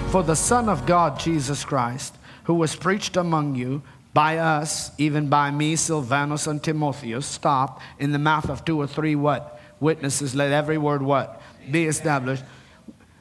For 0.10 0.24
the 0.24 0.38
Son 0.38 0.70
of 0.70 0.86
God, 0.86 1.20
Jesus 1.20 1.66
Christ, 1.66 2.16
who 2.46 2.54
was 2.54 2.78
preached 2.78 3.18
among 3.18 3.56
you 3.56 3.82
by 4.14 4.38
us, 4.38 4.92
even 4.98 5.30
by 5.30 5.52
me, 5.52 5.76
Silvanus 5.76 6.48
and 6.48 6.62
Timotheus, 6.64 7.26
stop 7.26 7.82
in 8.00 8.12
the 8.12 8.20
mouth 8.20 8.50
of 8.50 8.66
two 8.66 8.80
or 8.80 8.88
three 8.88 9.16
what? 9.16 9.60
Witnesses, 9.80 10.36
let 10.36 10.52
every 10.52 10.78
word 10.78 11.02
what? 11.02 11.42
Be 11.70 11.86
established. 11.86 12.44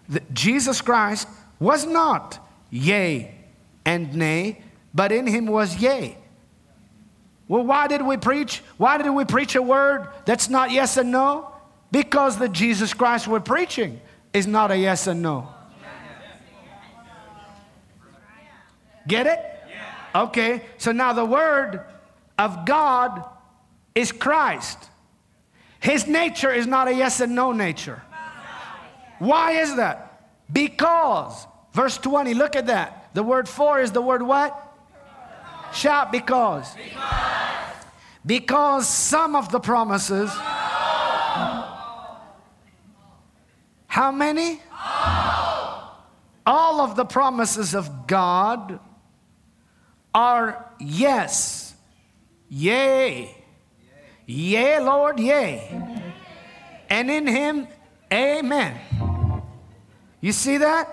The- 0.08 0.22
Jesus 0.32 0.80
Christ 0.80 1.28
was 1.60 1.86
not 1.86 2.38
yea 2.70 3.34
and 3.84 4.14
nay, 4.14 4.62
but 4.94 5.12
in 5.12 5.26
him 5.26 5.46
was 5.46 5.76
yea. 5.76 6.16
Well, 7.46 7.64
why 7.64 7.86
did 7.86 8.02
we 8.02 8.16
preach? 8.16 8.62
Why 8.76 8.98
did 8.98 9.10
we 9.10 9.24
preach 9.24 9.54
a 9.54 9.62
word 9.62 10.08
that's 10.24 10.48
not 10.48 10.70
yes 10.70 10.96
and 10.96 11.10
no? 11.10 11.50
Because 11.90 12.38
the 12.38 12.48
Jesus 12.48 12.92
Christ 12.92 13.26
we're 13.26 13.40
preaching 13.40 14.00
is 14.34 14.46
not 14.46 14.70
a 14.70 14.76
yes 14.76 15.06
and 15.06 15.22
no. 15.22 15.48
Get 19.06 19.26
it? 19.26 19.57
Okay, 20.14 20.62
so 20.78 20.92
now 20.92 21.12
the 21.12 21.24
Word 21.24 21.84
of 22.38 22.64
God 22.64 23.24
is 23.94 24.12
Christ. 24.12 24.78
His 25.80 26.06
nature 26.06 26.52
is 26.52 26.66
not 26.66 26.88
a 26.88 26.94
yes 26.94 27.20
and 27.20 27.34
no 27.34 27.52
nature. 27.52 28.02
Why 29.18 29.52
is 29.52 29.76
that? 29.76 30.22
Because, 30.52 31.46
verse 31.72 31.98
20, 31.98 32.34
look 32.34 32.56
at 32.56 32.66
that. 32.66 33.10
The 33.14 33.22
word 33.22 33.48
for 33.48 33.80
is 33.80 33.92
the 33.92 34.02
word 34.02 34.22
what? 34.22 34.64
Shout 35.72 36.12
because. 36.12 36.72
Because, 36.74 37.74
because 38.24 38.88
some 38.88 39.36
of 39.36 39.50
the 39.50 39.60
promises. 39.60 40.30
How 43.86 44.12
many? 44.12 44.60
All 46.46 46.80
of 46.80 46.96
the 46.96 47.04
promises 47.04 47.74
of 47.74 48.06
God 48.06 48.80
are 50.14 50.72
yes. 50.78 51.74
Yea. 52.48 53.34
Yea, 54.26 54.80
Lord, 54.80 55.18
yea. 55.18 55.70
And 56.90 57.10
in 57.10 57.26
him, 57.26 57.68
amen. 58.12 58.78
You 60.20 60.32
see 60.32 60.58
that? 60.58 60.88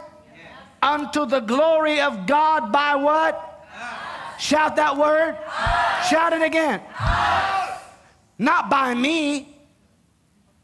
Unto 0.82 1.26
the 1.26 1.40
glory 1.40 2.00
of 2.02 2.28
God 2.28 2.72
by 2.72 2.96
what? 2.96 3.68
Shout 4.38 4.76
that 4.76 4.98
word. 4.98 5.38
Shout 6.10 6.34
it 6.34 6.42
again. 6.42 6.82
Not 8.38 8.70
by 8.70 8.94
me, 8.94 9.58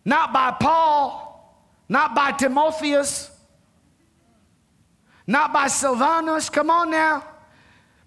not 0.04 0.34
by 0.34 0.52
Paul, 0.52 1.66
not 1.88 2.14
by 2.14 2.34
Timotheus, 2.34 3.32
not 5.26 5.54
by 5.54 5.68
Silvanus. 5.68 6.50
Come 6.50 6.70
on 6.70 6.92
now 6.92 7.31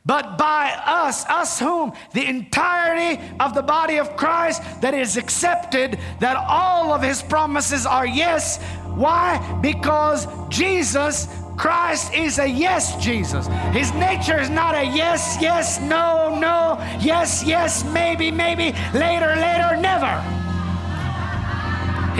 but 0.06 0.36
by 0.36 0.70
us, 0.84 1.24
us 1.26 1.58
whom? 1.58 1.92
The 2.12 2.26
entirety 2.26 3.22
of 3.40 3.54
the 3.54 3.62
body 3.62 3.96
of 3.96 4.16
Christ 4.16 4.62
that 4.82 4.92
is 4.92 5.16
accepted, 5.16 5.98
that 6.20 6.36
all 6.36 6.92
of 6.92 7.02
his 7.02 7.22
promises 7.22 7.86
are 7.86 8.06
yes. 8.06 8.62
Why? 8.94 9.58
Because 9.62 10.26
Jesus 10.50 11.26
Christ 11.56 12.12
is 12.12 12.38
a 12.38 12.46
yes 12.46 13.02
Jesus. 13.02 13.46
His 13.72 13.92
nature 13.94 14.38
is 14.38 14.50
not 14.50 14.74
a 14.74 14.84
yes, 14.84 15.38
yes, 15.40 15.80
no, 15.80 16.38
no, 16.38 16.76
yes, 17.00 17.42
yes, 17.46 17.84
maybe, 17.92 18.30
maybe, 18.30 18.76
later, 18.92 19.34
later, 19.36 19.76
never. 19.80 20.20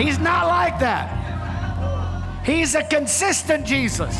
He's 0.01 0.17
not 0.17 0.47
like 0.47 0.79
that. 0.79 1.11
He's 2.45 2.75
a 2.75 2.83
consistent 2.83 3.65
Jesus. 3.65 4.15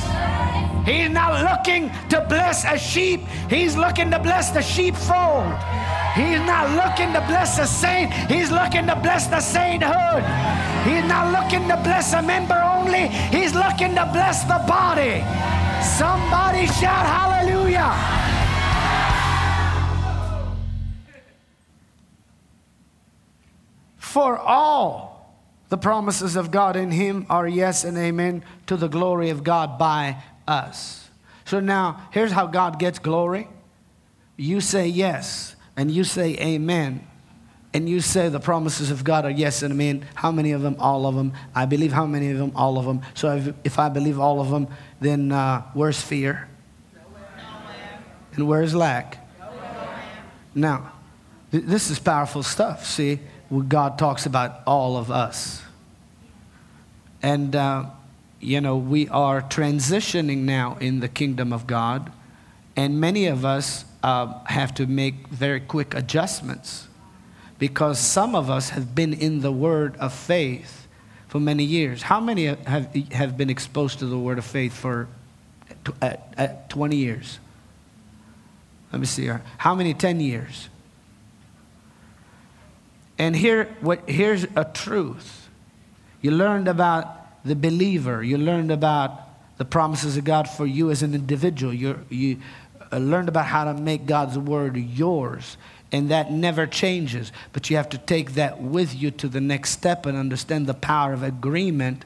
He's 0.85 1.09
not 1.09 1.41
looking 1.41 1.89
to 2.09 2.21
bless 2.29 2.63
a 2.63 2.77
sheep, 2.77 3.21
he's 3.49 3.75
looking 3.75 4.11
to 4.11 4.19
bless 4.19 4.51
the 4.51 4.61
sheepfold. 4.61 5.51
He's 6.13 6.39
not 6.39 6.69
looking 6.71 7.11
to 7.13 7.21
bless 7.27 7.57
a 7.57 7.65
saint, 7.65 8.13
he's 8.31 8.51
looking 8.51 8.85
to 8.87 8.95
bless 8.95 9.27
the 9.27 9.41
sainthood. 9.41 10.23
He's 10.85 11.03
not 11.05 11.31
looking 11.33 11.67
to 11.67 11.75
bless 11.77 12.13
a 12.13 12.21
member 12.21 12.55
only, 12.55 13.07
he's 13.07 13.55
looking 13.55 13.95
to 13.95 14.05
bless 14.13 14.43
the 14.43 14.63
body. 14.67 15.23
Somebody 15.83 16.67
shout 16.67 17.05
hallelujah. 17.05 18.25
For 23.97 24.37
all 24.37 25.35
the 25.69 25.77
promises 25.77 26.35
of 26.35 26.49
God 26.51 26.75
in 26.75 26.91
Him 26.91 27.25
are 27.29 27.47
yes 27.47 27.83
and 27.83 27.97
amen 27.97 28.45
to 28.67 28.77
the 28.77 28.87
glory 28.87 29.29
of 29.29 29.43
God 29.43 29.77
by 29.77 30.23
us. 30.47 31.09
So 31.45 31.59
now, 31.59 32.07
here's 32.11 32.31
how 32.31 32.47
God 32.47 32.79
gets 32.79 32.99
glory. 32.99 33.47
You 34.37 34.61
say 34.61 34.87
yes, 34.87 35.55
and 35.77 35.91
you 35.91 36.03
say 36.03 36.35
amen, 36.39 37.07
and 37.73 37.87
you 37.87 38.01
say 38.01 38.29
the 38.29 38.39
promises 38.39 38.89
of 38.91 39.03
God 39.03 39.25
are 39.25 39.29
yes 39.29 39.61
and 39.61 39.73
amen. 39.73 40.05
How 40.15 40.31
many 40.31 40.51
of 40.51 40.61
them? 40.61 40.75
All 40.79 41.05
of 41.05 41.15
them. 41.15 41.33
I 41.53 41.65
believe 41.65 41.91
how 41.91 42.05
many 42.05 42.31
of 42.31 42.37
them? 42.37 42.51
All 42.55 42.77
of 42.77 42.85
them. 42.85 43.01
So 43.13 43.35
if, 43.35 43.53
if 43.63 43.79
I 43.79 43.89
believe 43.89 44.19
all 44.19 44.39
of 44.41 44.49
them, 44.49 44.67
then 44.99 45.31
uh, 45.31 45.61
where's 45.73 46.01
fear? 46.01 46.47
And 48.33 48.47
where's 48.47 48.73
lack? 48.75 49.25
Now, 50.53 50.93
th- 51.51 51.65
this 51.65 51.89
is 51.89 51.99
powerful 51.99 52.43
stuff. 52.43 52.85
See, 52.85 53.19
God 53.67 53.97
talks 53.97 54.25
about 54.25 54.61
all 54.65 54.97
of 54.97 55.11
us. 55.11 55.61
And 57.21 57.55
uh, 57.55 57.85
you 58.45 58.61
know, 58.61 58.77
we 58.77 59.09
are 59.09 59.41
transitioning 59.41 60.39
now 60.39 60.77
in 60.79 60.99
the 60.99 61.07
kingdom 61.07 61.51
of 61.51 61.65
God, 61.65 62.11
and 62.75 63.01
many 63.01 63.25
of 63.25 63.43
us 63.43 63.85
uh, 64.03 64.43
have 64.45 64.73
to 64.75 64.85
make 64.85 65.27
very 65.29 65.59
quick 65.59 65.95
adjustments 65.95 66.87
because 67.57 67.97
some 67.97 68.35
of 68.35 68.49
us 68.49 68.69
have 68.69 68.93
been 68.93 69.13
in 69.13 69.41
the 69.41 69.51
word 69.51 69.95
of 69.97 70.13
faith 70.13 70.87
for 71.27 71.39
many 71.39 71.63
years. 71.63 72.03
How 72.03 72.19
many 72.19 72.45
have, 72.45 72.93
have 73.11 73.35
been 73.35 73.49
exposed 73.49 73.99
to 73.99 74.05
the 74.05 74.17
word 74.17 74.37
of 74.37 74.45
faith 74.45 74.73
for 74.73 75.07
at, 75.69 76.03
at 76.37 76.37
uh, 76.37 76.41
uh, 76.43 76.67
20 76.69 76.95
years? 76.95 77.39
Let 78.91 78.99
me 78.99 79.07
see 79.07 79.23
here. 79.23 79.41
How 79.57 79.73
many? 79.73 79.93
10 79.93 80.19
years. 80.19 80.69
And 83.17 83.35
here, 83.35 83.75
what, 83.81 84.07
here's 84.07 84.43
a 84.55 84.65
truth. 84.65 85.49
You 86.21 86.31
learned 86.31 86.67
about 86.67 87.24
the 87.45 87.55
believer. 87.55 88.23
You 88.23 88.37
learned 88.37 88.71
about 88.71 89.21
the 89.57 89.65
promises 89.65 90.17
of 90.17 90.23
God 90.23 90.49
for 90.49 90.65
you 90.65 90.91
as 90.91 91.03
an 91.03 91.13
individual. 91.13 91.73
you 91.73 92.05
you 92.09 92.37
uh, 92.91 92.97
learned 92.97 93.29
about 93.29 93.45
how 93.45 93.63
to 93.65 93.73
make 93.73 94.05
God's 94.05 94.37
word 94.37 94.75
yours. 94.75 95.57
And 95.91 96.09
that 96.09 96.31
never 96.31 96.67
changes. 96.67 97.31
But 97.53 97.69
you 97.69 97.77
have 97.77 97.89
to 97.89 97.97
take 97.97 98.33
that 98.33 98.59
with 98.61 98.93
you 98.93 99.11
to 99.11 99.29
the 99.29 99.39
next 99.39 99.69
step 99.69 100.05
and 100.05 100.17
understand 100.17 100.67
the 100.67 100.73
power 100.73 101.13
of 101.13 101.23
agreement 101.23 102.03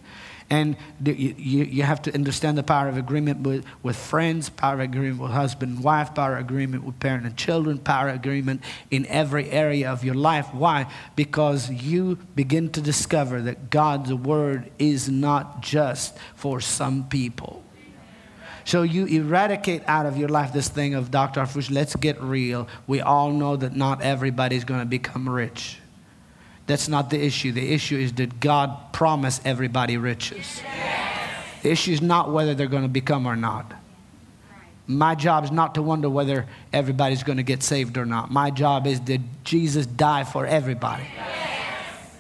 and 0.50 0.76
you, 1.04 1.34
you 1.36 1.84
have 1.84 2.02
to 2.04 2.14
understand 2.14 2.58
the 2.58 2.64
power 2.64 2.88
of 2.88 2.98
agreement 2.98 3.42
with, 3.42 3.66
with 3.84 3.96
friends, 3.96 4.50
power 4.50 4.76
of 4.76 4.80
agreement 4.80 5.22
with 5.22 5.32
husband 5.32 5.76
and 5.76 5.84
wife, 5.84 6.16
power 6.16 6.36
of 6.36 6.40
agreement 6.40 6.84
with 6.84 7.00
parent 7.00 7.26
and 7.26 7.38
children, 7.38 7.78
power 7.78 8.10
of 8.10 8.16
agreement 8.16 8.62
in 8.90 9.06
every 9.06 9.50
area 9.52 9.92
of 9.92 10.04
your 10.04 10.16
life. 10.16 10.54
Why? 10.54 10.92
Because 11.16 11.70
you 11.70 12.18
begin 12.36 12.70
to 12.72 12.82
discover 12.82 13.42
that 13.44 13.70
God's 13.70 14.14
word 14.14 14.72
is 14.80 15.08
not 15.10 15.62
just 15.62 16.18
for 16.36 16.60
some 16.60 17.08
people. 17.08 17.64
So 18.66 18.84
you 18.84 19.06
eradicate 19.06 19.84
out 19.88 20.06
of 20.06 20.18
your 20.18 20.30
life 20.30 20.54
this 20.54 20.70
thing 20.70 20.94
of 20.94 21.10
Dr. 21.10 21.42
Harfouche, 21.42 21.72
let's 21.72 21.96
get 21.96 22.22
real. 22.22 22.68
We 22.86 23.02
all 23.02 23.32
know 23.32 23.56
that 23.56 23.76
not 23.76 24.02
everybody's 24.02 24.64
going 24.64 24.82
to 24.82 24.86
become 24.86 25.28
rich. 25.28 25.80
That's 26.70 26.88
not 26.88 27.10
the 27.10 27.20
issue. 27.20 27.52
The 27.52 27.74
issue 27.74 27.98
is 27.98 28.12
did 28.12 28.40
God 28.40 28.94
promise 28.94 29.42
everybody 29.44 29.98
riches? 29.98 30.62
Yes. 30.64 31.44
The 31.64 31.72
issue 31.72 31.94
is 31.94 32.00
not 32.00 32.32
whether 32.32 32.54
they're 32.54 32.68
going 32.68 32.84
to 32.84 32.88
become 32.88 33.26
or 33.26 33.36
not. 33.36 33.74
My 34.86 35.16
job 35.16 35.46
is 35.46 35.52
not 35.52 35.74
to 35.76 35.82
wonder 35.82 36.12
whether 36.12 36.46
everybody's 36.72 37.24
going 37.24 37.38
to 37.38 37.44
get 37.44 37.64
saved 37.64 37.98
or 37.98 38.06
not. 38.06 38.30
My 38.30 38.52
job 38.52 38.86
is 38.86 39.00
did 39.00 39.24
Jesus 39.44 39.88
die 39.88 40.24
for 40.24 40.46
everybody? 40.46 41.08
Yes. 41.16 42.16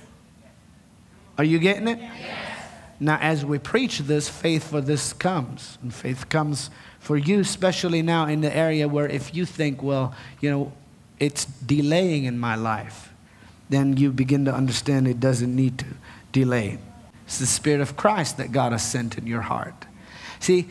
Are 1.37 1.43
you 1.43 1.59
getting 1.59 1.87
it? 1.87 1.99
Yes. 1.99 2.71
Now, 2.99 3.19
as 3.21 3.45
we 3.45 3.59
preach 3.59 3.99
this, 3.99 4.27
faith 4.27 4.71
for 4.71 4.81
this 4.81 5.13
comes. 5.13 5.77
And 5.83 5.93
faith 5.93 6.27
comes 6.27 6.71
for 6.97 7.17
you, 7.17 7.41
especially 7.41 8.01
now 8.01 8.25
in 8.25 8.41
the 8.41 8.55
area 8.55 8.87
where 8.87 9.07
if 9.07 9.35
you 9.35 9.45
think, 9.45 9.83
well, 9.83 10.15
you 10.41 10.49
know, 10.49 10.73
it's 11.19 11.45
delaying 11.45 12.23
in 12.23 12.39
my 12.39 12.55
life 12.55 13.08
then 13.69 13.97
you 13.97 14.11
begin 14.11 14.45
to 14.45 14.53
understand 14.53 15.07
it 15.07 15.19
doesn't 15.19 15.55
need 15.55 15.79
to 15.79 15.85
delay. 16.31 16.79
It's 17.25 17.39
the 17.39 17.45
Spirit 17.45 17.81
of 17.81 17.95
Christ 17.95 18.37
that 18.37 18.51
God 18.51 18.71
has 18.71 18.83
sent 18.83 19.17
in 19.17 19.27
your 19.27 19.41
heart. 19.41 19.85
See, 20.39 20.67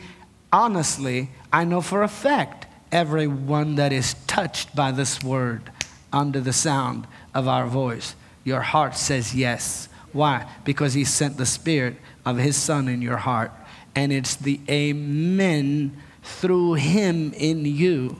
honestly, 0.51 1.29
I 1.53 1.63
know 1.63 1.81
for 1.81 2.03
a 2.03 2.07
fact 2.07 2.67
everyone 2.91 3.75
that 3.75 3.93
is 3.93 4.15
touched 4.27 4.75
by 4.75 4.91
this 4.91 5.23
word 5.23 5.71
under 6.11 6.41
the 6.41 6.53
sound 6.53 7.07
of 7.33 7.47
our 7.47 7.67
voice, 7.67 8.15
your 8.43 8.61
heart 8.61 8.95
says 8.95 9.33
yes. 9.33 9.87
Why? 10.11 10.49
Because 10.65 10.93
He 10.93 11.05
sent 11.05 11.37
the 11.37 11.45
Spirit 11.45 11.95
of 12.25 12.37
His 12.37 12.57
Son 12.57 12.87
in 12.87 13.01
your 13.01 13.17
heart. 13.17 13.51
And 13.95 14.11
it's 14.11 14.35
the 14.35 14.59
Amen 14.69 15.95
through 16.23 16.73
Him 16.73 17.31
in 17.33 17.65
you 17.65 18.19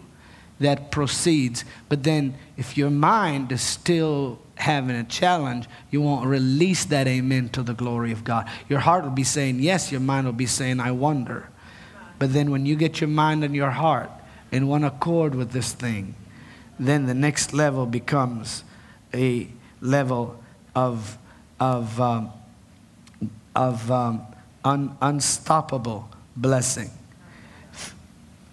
that 0.59 0.91
proceeds. 0.91 1.65
But 1.88 2.03
then, 2.03 2.36
if 2.57 2.77
your 2.77 2.89
mind 2.89 3.51
is 3.51 3.62
still 3.62 4.39
having 4.59 4.95
a 4.95 5.03
challenge, 5.05 5.67
you 5.89 6.01
won't 6.01 6.25
release 6.25 6.85
that 6.85 7.07
amen 7.07 7.49
to 7.49 7.63
the 7.63 7.73
glory 7.73 8.11
of 8.11 8.23
God. 8.23 8.47
Your 8.67 8.79
heart 8.79 9.03
will 9.03 9.11
be 9.11 9.23
saying 9.23 9.59
yes, 9.59 9.91
your 9.91 10.01
mind 10.01 10.25
will 10.25 10.33
be 10.33 10.45
saying, 10.45 10.79
I 10.79 10.91
wonder. 10.91 11.49
But 12.19 12.33
then 12.33 12.51
when 12.51 12.65
you 12.65 12.75
get 12.75 12.99
your 12.99 13.07
mind 13.07 13.43
and 13.43 13.55
your 13.55 13.71
heart 13.71 14.11
in 14.51 14.67
one 14.67 14.83
accord 14.83 15.33
with 15.33 15.51
this 15.51 15.71
thing, 15.71 16.13
then 16.77 17.05
the 17.05 17.13
next 17.13 17.53
level 17.53 17.85
becomes 17.85 18.63
a 19.13 19.47
level 19.79 20.43
of, 20.75 21.17
of, 21.59 21.99
um, 22.01 22.31
of 23.55 23.89
um, 23.89 24.21
un, 24.65 24.97
unstoppable 25.01 26.09
blessing. 26.35 26.89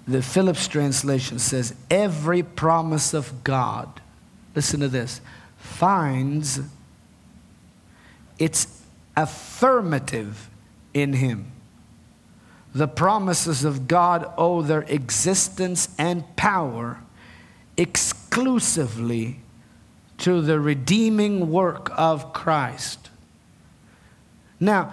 The 0.07 0.23
Phillips 0.23 0.69
translation 0.69 1.41
says, 1.41 1.75
Every 1.91 2.45
promise 2.45 3.13
of 3.13 3.43
God, 3.43 4.01
listen 4.55 4.79
to 4.81 4.89
this, 4.89 5.21
finds 5.67 6.61
it's 8.39 8.83
affirmative 9.17 10.51
in 10.93 11.15
Him. 11.15 11.53
The 12.75 12.89
promises 12.89 13.65
of 13.65 13.89
God 13.89 14.31
owe 14.37 14.63
their 14.63 14.83
existence 14.83 15.89
and 15.99 16.37
power 16.37 16.99
exclusively 17.77 19.41
to 20.19 20.43
the 20.43 20.61
redeeming 20.61 21.51
work 21.51 21.91
of 21.97 22.33
Christ. 22.33 23.11
Now, 24.61 24.93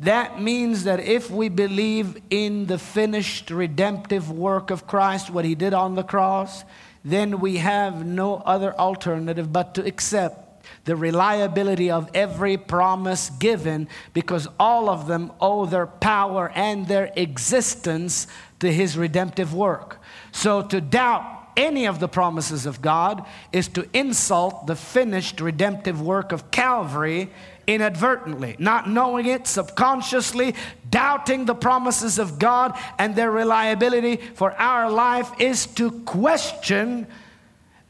that 0.00 0.40
means 0.40 0.84
that 0.84 1.00
if 1.00 1.30
we 1.30 1.48
believe 1.48 2.20
in 2.28 2.66
the 2.66 2.78
finished 2.78 3.50
redemptive 3.50 4.30
work 4.30 4.70
of 4.70 4.86
Christ, 4.86 5.30
what 5.30 5.44
he 5.44 5.54
did 5.54 5.72
on 5.72 5.94
the 5.94 6.02
cross, 6.02 6.64
then 7.04 7.40
we 7.40 7.58
have 7.58 8.06
no 8.06 8.36
other 8.36 8.74
alternative 8.74 9.52
but 9.52 9.74
to 9.74 9.84
accept 9.84 10.44
the 10.84 10.96
reliability 10.96 11.90
of 11.90 12.10
every 12.14 12.56
promise 12.56 13.30
given 13.30 13.88
because 14.12 14.48
all 14.58 14.88
of 14.88 15.06
them 15.06 15.32
owe 15.40 15.66
their 15.66 15.86
power 15.86 16.50
and 16.54 16.88
their 16.88 17.12
existence 17.16 18.26
to 18.60 18.72
his 18.72 18.96
redemptive 18.96 19.54
work. 19.54 20.00
So 20.32 20.62
to 20.62 20.80
doubt 20.80 21.34
any 21.56 21.86
of 21.86 22.00
the 22.00 22.08
promises 22.08 22.66
of 22.66 22.82
God 22.82 23.24
is 23.52 23.68
to 23.68 23.88
insult 23.92 24.66
the 24.66 24.76
finished 24.76 25.40
redemptive 25.40 26.00
work 26.00 26.32
of 26.32 26.50
Calvary 26.50 27.30
inadvertently, 27.66 28.56
not 28.58 28.88
knowing 28.88 29.26
it, 29.26 29.46
subconsciously, 29.46 30.54
doubting 30.90 31.44
the 31.44 31.54
promises 31.54 32.18
of 32.18 32.38
God 32.38 32.78
and 32.98 33.14
their 33.16 33.30
reliability 33.30 34.16
for 34.16 34.52
our 34.52 34.90
life 34.90 35.30
is 35.40 35.66
to 35.66 35.90
question 36.02 37.06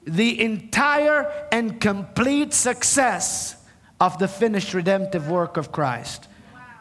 the 0.06 0.40
entire 0.40 1.30
and 1.50 1.80
complete 1.80 2.52
success 2.52 3.56
of 4.00 4.18
the 4.18 4.28
finished 4.28 4.74
redemptive 4.74 5.28
work 5.28 5.56
of 5.56 5.72
Christ. 5.72 6.28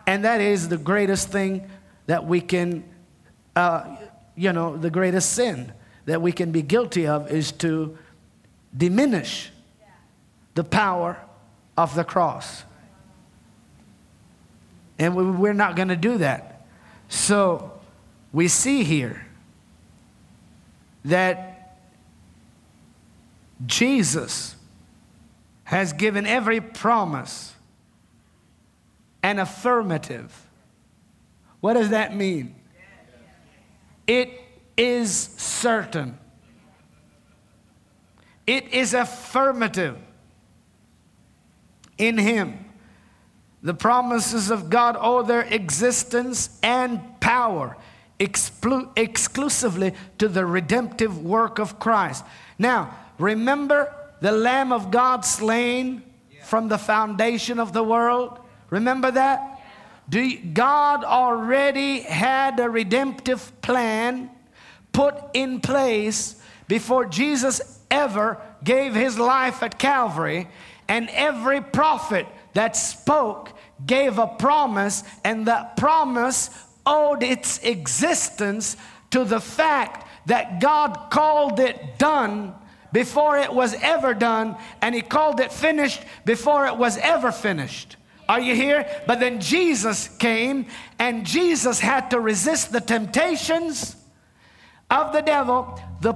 And 0.06 0.26
that 0.26 0.42
is 0.42 0.68
the 0.70 0.78
greatest 0.78 1.30
thing 1.30 1.70
that 2.08 2.26
we 2.26 2.42
can, 2.42 2.84
uh, 3.56 3.96
you 4.36 4.52
know, 4.52 4.76
the 4.76 4.90
greatest 4.90 5.32
sin 5.32 5.72
that 6.06 6.22
we 6.22 6.32
can 6.32 6.52
be 6.52 6.62
guilty 6.62 7.08
of 7.08 7.32
is 7.32 7.52
to 7.54 7.98
diminish 8.76 9.52
the 10.56 10.64
power 10.64 11.18
of 11.78 11.96
the 11.96 12.04
cross. 12.04 12.64
And 15.00 15.40
we're 15.40 15.54
not 15.54 15.76
going 15.76 15.88
to 15.88 15.96
do 15.96 16.20
that. 16.20 16.66
So 17.10 17.72
we 18.32 18.48
see 18.48 18.84
here 18.84 19.26
that 21.06 21.78
Jesus 23.66 24.56
has 25.66 25.94
given 25.94 26.26
every 26.26 26.62
promise 26.62 27.54
an 29.22 29.40
affirmative. 29.40 30.48
What 31.62 31.74
does 31.74 31.90
that 31.90 32.16
mean? 32.16 32.56
It 34.06 34.30
is 34.76 35.12
certain. 35.12 36.18
It 38.46 38.74
is 38.74 38.94
affirmative 38.94 39.98
in 41.98 42.18
Him. 42.18 42.66
The 43.64 43.74
promises 43.74 44.52
of 44.52 44.70
God 44.70 44.98
owe 45.00 45.24
their 45.24 45.42
existence 45.42 46.60
and 46.62 47.00
power 47.22 47.78
exclu- 48.20 48.90
exclusively 48.98 49.94
to 50.18 50.28
the 50.28 50.46
redemptive 50.46 51.24
work 51.24 51.60
of 51.60 51.80
Christ. 51.80 52.26
Now, 52.60 52.94
remember 53.18 53.94
the 54.20 54.34
Lamb 54.34 54.74
of 54.74 54.92
God 54.92 55.24
slain 55.24 56.04
from 56.44 56.68
the 56.68 56.78
foundation 56.78 57.58
of 57.58 57.72
the 57.72 57.84
world? 57.84 58.38
Remember 58.70 59.12
that? 59.12 59.62
You, 60.12 60.40
God 60.40 61.06
already 61.06 62.02
had 62.02 62.60
a 62.60 62.70
redemptive 62.70 63.62
plan 63.62 64.30
put 64.92 65.16
in 65.34 65.62
place 65.62 66.36
before 66.68 67.06
Jesus 67.06 67.80
ever 67.90 68.42
gave 68.64 68.94
his 68.94 69.18
life 69.18 69.64
at 69.64 69.80
Calvary, 69.80 70.48
and 70.88 71.10
every 71.12 71.62
prophet 71.62 72.26
that 72.54 72.76
spoke 72.76 73.52
gave 73.86 74.18
a 74.18 74.28
promise, 74.28 75.04
and 75.24 75.48
that 75.48 75.78
promise 75.78 76.50
owed 76.86 77.24
its 77.24 77.60
existence 77.60 78.78
to 79.12 79.24
the 79.24 79.40
fact 79.40 80.08
that 80.28 80.60
God 80.60 81.10
called 81.12 81.60
it 81.60 81.98
done 81.98 82.54
before 82.92 83.38
it 83.38 83.52
was 83.54 83.74
ever 83.82 84.14
done, 84.14 84.56
and 84.82 84.94
He 84.94 85.02
called 85.02 85.40
it 85.40 85.52
finished 85.52 86.02
before 86.26 86.68
it 86.68 86.78
was 86.78 86.98
ever 86.98 87.32
finished. 87.32 87.98
Are 88.30 88.40
you 88.40 88.56
here? 88.56 88.88
But 89.06 89.20
then 89.20 89.42
Jesus 89.42 90.08
came, 90.08 90.68
and 90.98 91.26
Jesus 91.26 91.80
had 91.80 92.10
to 92.12 92.20
resist 92.20 92.72
the 92.72 92.80
temptations 92.80 93.96
of 94.90 95.12
the 95.12 95.22
devil, 95.22 95.80
the 96.02 96.13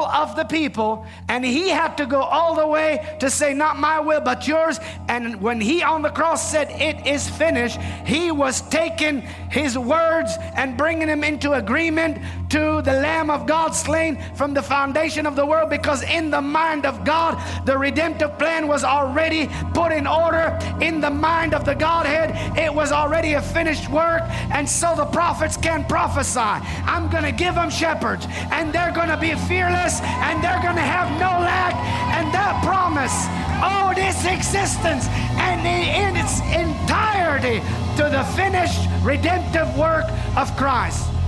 pull 0.00 0.10
of 0.10 0.36
the 0.36 0.44
people, 0.44 1.06
and 1.28 1.44
he 1.44 1.68
had 1.68 1.96
to 1.96 2.06
go 2.06 2.20
all 2.20 2.54
the 2.54 2.66
way 2.66 3.16
to 3.20 3.30
say, 3.30 3.54
Not 3.54 3.78
my 3.78 4.00
will, 4.00 4.20
but 4.20 4.46
yours. 4.46 4.80
And 5.08 5.40
when 5.40 5.60
he 5.60 5.82
on 5.82 6.02
the 6.02 6.10
cross 6.10 6.50
said, 6.50 6.70
It 6.70 7.06
is 7.06 7.28
finished, 7.28 7.78
he 8.06 8.30
was 8.30 8.62
taking 8.62 9.22
his 9.50 9.76
words 9.76 10.36
and 10.56 10.76
bringing 10.76 11.08
them 11.08 11.24
into 11.24 11.52
agreement 11.52 12.18
to 12.50 12.82
the 12.82 12.92
Lamb 12.92 13.30
of 13.30 13.46
God 13.46 13.70
slain 13.70 14.18
from 14.34 14.54
the 14.54 14.62
foundation 14.62 15.24
of 15.26 15.36
the 15.36 15.46
world 15.46 15.70
because 15.70 16.02
in 16.02 16.30
the 16.30 16.40
mind 16.40 16.84
of 16.84 17.04
God, 17.04 17.40
the 17.64 17.76
redemptive 17.78 18.38
plan 18.38 18.66
was 18.66 18.84
already 18.84 19.48
put 19.72 19.92
in 19.92 20.06
order 20.06 20.58
in 20.80 21.00
the 21.00 21.10
mind 21.10 21.54
of 21.54 21.64
the 21.64 21.74
Godhead. 21.74 22.58
It 22.58 22.72
was 22.74 22.90
already 22.92 23.34
a 23.34 23.42
finished 23.42 23.88
work, 23.90 24.22
and 24.52 24.68
so 24.68 24.94
the 24.96 25.06
prophets 25.06 25.56
can 25.56 25.84
prophesy. 25.84 26.40
I'm 26.40 27.08
going 27.08 27.24
to 27.24 27.32
give 27.32 27.54
them 27.54 27.70
shepherds, 27.70 28.26
and 28.50 28.72
they're 28.72 28.92
going 28.92 29.08
to 29.08 29.16
be 29.16 29.34
fearless, 29.46 29.89
and 29.98 30.38
they're 30.44 30.62
going 30.62 30.76
to 30.76 30.86
have 30.86 31.10
no 31.18 31.42
lack, 31.42 31.74
and 32.14 32.32
that 32.32 32.62
promise 32.62 33.26
owed 33.58 33.96
this 33.96 34.24
existence 34.24 35.08
and 35.40 35.66
in 35.66 36.14
its 36.14 36.38
entirety 36.54 37.58
to 37.96 38.06
the 38.08 38.22
finished 38.36 38.86
redemptive 39.02 39.76
work 39.76 40.06
of 40.36 40.54
Christ. 40.56 41.19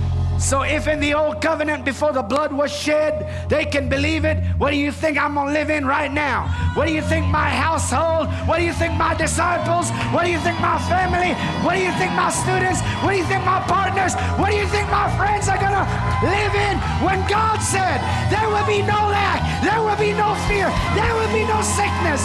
So 0.43 0.63
if 0.63 0.87
in 0.87 0.99
the 0.99 1.13
old 1.13 1.41
covenant 1.41 1.85
before 1.85 2.11
the 2.11 2.21
blood 2.21 2.51
was 2.51 2.69
shed, 2.69 3.49
they 3.49 3.63
can 3.63 3.87
believe 3.87 4.25
it, 4.25 4.37
what 4.59 4.71
do 4.71 4.77
you 4.77 4.91
think 4.91 5.17
I'm 5.17 5.35
going 5.35 5.47
to 5.47 5.53
live 5.53 5.69
in 5.69 5.87
right 5.87 6.11
now? 6.11 6.51
What 6.75 6.85
do 6.85 6.93
you 6.93 7.01
think 7.01 7.25
my 7.27 7.47
household? 7.47 8.27
What 8.45 8.57
do 8.59 8.63
you 8.65 8.73
think 8.73 8.93
my 8.99 9.15
disciples? 9.15 9.89
What 10.11 10.25
do 10.25 10.31
you 10.31 10.39
think 10.39 10.59
my 10.59 10.77
family? 10.91 11.31
What 11.63 11.75
do 11.75 11.81
you 11.81 11.93
think 11.95 12.11
my 12.11 12.29
students? 12.29 12.83
What 12.99 13.15
do 13.15 13.17
you 13.17 13.23
think 13.23 13.45
my 13.45 13.63
partners? 13.71 14.19
What 14.35 14.51
do 14.51 14.57
you 14.59 14.67
think 14.67 14.91
my 14.91 15.07
friends 15.15 15.47
are 15.47 15.55
going 15.55 15.79
to 15.79 15.87
live 16.27 16.53
in 16.67 16.75
when 16.99 17.23
God 17.31 17.63
said 17.63 18.03
there 18.27 18.47
will 18.51 18.67
be 18.67 18.83
no 18.83 18.99
lack, 19.15 19.39
there 19.63 19.79
will 19.79 19.95
be 19.95 20.11
no 20.11 20.35
fear, 20.51 20.67
there 20.91 21.13
will 21.15 21.31
be 21.31 21.47
no 21.47 21.63
sickness? 21.63 22.19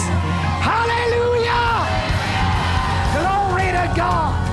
Hallelujah! 0.59 1.87
Glory 3.15 3.71
to 3.79 3.87
God. 3.95 4.48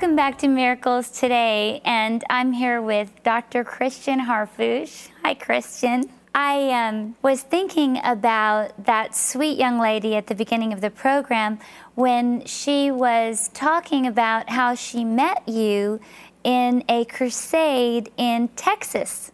Welcome 0.00 0.16
back 0.16 0.38
to 0.38 0.48
Miracles 0.48 1.10
Today, 1.10 1.82
and 1.84 2.24
I'm 2.30 2.52
here 2.52 2.80
with 2.80 3.22
Dr. 3.22 3.64
Christian 3.64 4.18
Harfouche. 4.18 5.10
Hi, 5.22 5.34
Christian. 5.34 6.08
I 6.34 6.70
um, 6.70 7.16
was 7.20 7.42
thinking 7.42 8.00
about 8.02 8.86
that 8.86 9.14
sweet 9.14 9.58
young 9.58 9.78
lady 9.78 10.16
at 10.16 10.26
the 10.26 10.34
beginning 10.34 10.72
of 10.72 10.80
the 10.80 10.88
program 10.88 11.58
when 11.96 12.46
she 12.46 12.90
was 12.90 13.50
talking 13.52 14.06
about 14.06 14.48
how 14.48 14.74
she 14.74 15.04
met 15.04 15.46
you 15.46 16.00
in 16.44 16.82
a 16.88 17.04
crusade 17.04 18.10
in 18.16 18.48
Texas. 18.56 19.32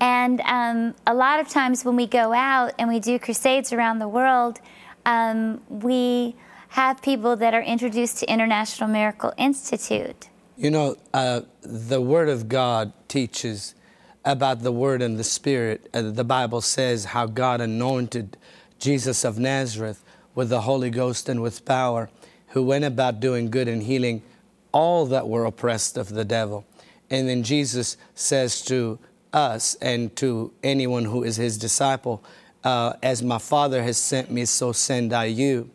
And 0.00 0.40
um, 0.40 0.96
a 1.06 1.14
lot 1.14 1.38
of 1.38 1.48
times 1.48 1.84
when 1.84 1.94
we 1.94 2.08
go 2.08 2.32
out 2.32 2.72
and 2.80 2.88
we 2.88 2.98
do 2.98 3.20
crusades 3.20 3.72
around 3.72 4.00
the 4.00 4.08
world, 4.08 4.58
um, 5.06 5.60
we 5.68 6.34
have 6.70 7.02
people 7.02 7.34
that 7.34 7.52
are 7.52 7.62
introduced 7.62 8.18
to 8.18 8.32
International 8.32 8.88
Miracle 8.88 9.32
Institute. 9.36 10.28
You 10.56 10.70
know, 10.70 10.96
uh, 11.12 11.40
the 11.62 12.00
Word 12.00 12.28
of 12.28 12.48
God 12.48 12.92
teaches 13.08 13.74
about 14.24 14.60
the 14.60 14.70
Word 14.70 15.02
and 15.02 15.18
the 15.18 15.24
Spirit. 15.24 15.90
Uh, 15.92 16.02
the 16.02 16.22
Bible 16.22 16.60
says 16.60 17.06
how 17.06 17.26
God 17.26 17.60
anointed 17.60 18.36
Jesus 18.78 19.24
of 19.24 19.36
Nazareth 19.36 20.04
with 20.36 20.48
the 20.48 20.60
Holy 20.60 20.90
Ghost 20.90 21.28
and 21.28 21.42
with 21.42 21.64
power, 21.64 22.08
who 22.48 22.62
went 22.62 22.84
about 22.84 23.18
doing 23.18 23.50
good 23.50 23.66
and 23.66 23.82
healing 23.82 24.22
all 24.70 25.06
that 25.06 25.28
were 25.28 25.44
oppressed 25.44 25.96
of 25.96 26.10
the 26.10 26.24
devil. 26.24 26.64
And 27.10 27.28
then 27.28 27.42
Jesus 27.42 27.96
says 28.14 28.62
to 28.62 29.00
us 29.32 29.74
and 29.82 30.14
to 30.16 30.52
anyone 30.62 31.06
who 31.06 31.24
is 31.24 31.34
his 31.34 31.58
disciple, 31.58 32.22
uh, 32.62 32.92
As 33.02 33.24
my 33.24 33.38
Father 33.38 33.82
has 33.82 33.98
sent 33.98 34.30
me, 34.30 34.44
so 34.44 34.70
send 34.70 35.12
I 35.12 35.24
you. 35.24 35.68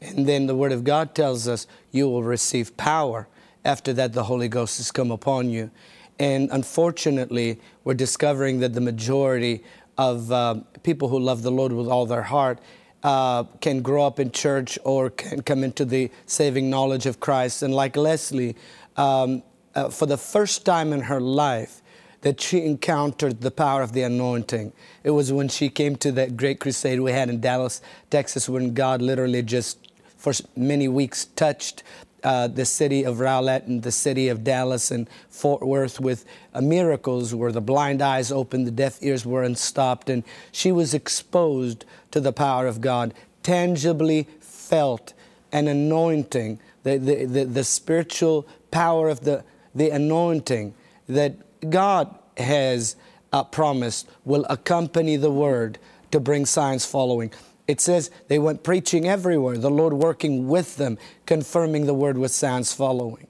And 0.00 0.26
then 0.26 0.46
the 0.46 0.54
Word 0.54 0.72
of 0.72 0.84
God 0.84 1.14
tells 1.14 1.48
us 1.48 1.66
you 1.90 2.08
will 2.08 2.22
receive 2.22 2.76
power. 2.76 3.28
After 3.64 3.92
that, 3.94 4.12
the 4.12 4.24
Holy 4.24 4.48
Ghost 4.48 4.76
has 4.78 4.92
come 4.92 5.10
upon 5.10 5.50
you. 5.50 5.70
And 6.18 6.48
unfortunately, 6.52 7.60
we're 7.84 7.94
discovering 7.94 8.60
that 8.60 8.72
the 8.72 8.80
majority 8.80 9.64
of 9.98 10.30
uh, 10.30 10.56
people 10.82 11.08
who 11.08 11.18
love 11.18 11.42
the 11.42 11.50
Lord 11.50 11.72
with 11.72 11.88
all 11.88 12.06
their 12.06 12.22
heart 12.22 12.58
uh, 13.02 13.44
can 13.60 13.82
grow 13.82 14.06
up 14.06 14.18
in 14.18 14.30
church 14.30 14.78
or 14.84 15.10
can 15.10 15.42
come 15.42 15.62
into 15.62 15.84
the 15.84 16.10
saving 16.26 16.70
knowledge 16.70 17.06
of 17.06 17.20
Christ. 17.20 17.62
And 17.62 17.74
like 17.74 17.96
Leslie, 17.96 18.56
um, 18.96 19.42
uh, 19.74 19.90
for 19.90 20.06
the 20.06 20.16
first 20.16 20.64
time 20.64 20.92
in 20.92 21.02
her 21.02 21.20
life, 21.20 21.82
that 22.26 22.40
she 22.40 22.64
encountered 22.64 23.40
the 23.40 23.52
power 23.52 23.82
of 23.82 23.92
the 23.92 24.02
anointing. 24.02 24.72
It 25.04 25.10
was 25.10 25.32
when 25.32 25.46
she 25.46 25.68
came 25.68 25.94
to 25.98 26.10
that 26.10 26.36
great 26.36 26.58
crusade 26.58 26.98
we 26.98 27.12
had 27.12 27.30
in 27.30 27.40
Dallas, 27.40 27.80
Texas, 28.10 28.48
when 28.48 28.74
God 28.74 29.00
literally 29.00 29.42
just 29.42 29.92
for 30.16 30.32
many 30.56 30.88
weeks 30.88 31.26
touched 31.26 31.84
uh, 32.24 32.48
the 32.48 32.64
city 32.64 33.04
of 33.04 33.20
Rowlett 33.20 33.66
and 33.68 33.80
the 33.80 33.92
city 33.92 34.26
of 34.26 34.42
Dallas 34.42 34.90
and 34.90 35.08
Fort 35.28 35.62
Worth 35.62 36.00
with 36.00 36.24
uh, 36.52 36.60
miracles 36.60 37.32
where 37.32 37.52
the 37.52 37.60
blind 37.60 38.02
eyes 38.02 38.32
opened, 38.32 38.66
the 38.66 38.72
deaf 38.72 39.00
ears 39.02 39.24
were 39.24 39.44
unstopped, 39.44 40.10
and 40.10 40.24
she 40.50 40.72
was 40.72 40.94
exposed 40.94 41.84
to 42.10 42.18
the 42.18 42.32
power 42.32 42.66
of 42.66 42.80
God, 42.80 43.14
tangibly 43.44 44.26
felt 44.40 45.12
an 45.52 45.68
anointing, 45.68 46.58
the, 46.82 46.98
the, 46.98 47.24
the, 47.24 47.44
the 47.44 47.62
spiritual 47.62 48.48
power 48.72 49.08
of 49.08 49.20
the, 49.20 49.44
the 49.76 49.90
anointing 49.90 50.74
that 51.08 51.36
God 51.68 52.14
has 52.36 52.96
uh, 53.32 53.44
promised 53.44 54.08
will 54.24 54.46
accompany 54.48 55.16
the 55.16 55.30
word 55.30 55.78
to 56.10 56.20
bring 56.20 56.46
signs 56.46 56.84
following. 56.84 57.32
It 57.66 57.80
says 57.80 58.10
they 58.28 58.38
went 58.38 58.62
preaching 58.62 59.08
everywhere, 59.08 59.58
the 59.58 59.70
Lord 59.70 59.92
working 59.92 60.48
with 60.48 60.76
them, 60.76 60.98
confirming 61.26 61.86
the 61.86 61.94
word 61.94 62.16
with 62.16 62.30
signs 62.30 62.72
following. 62.72 63.26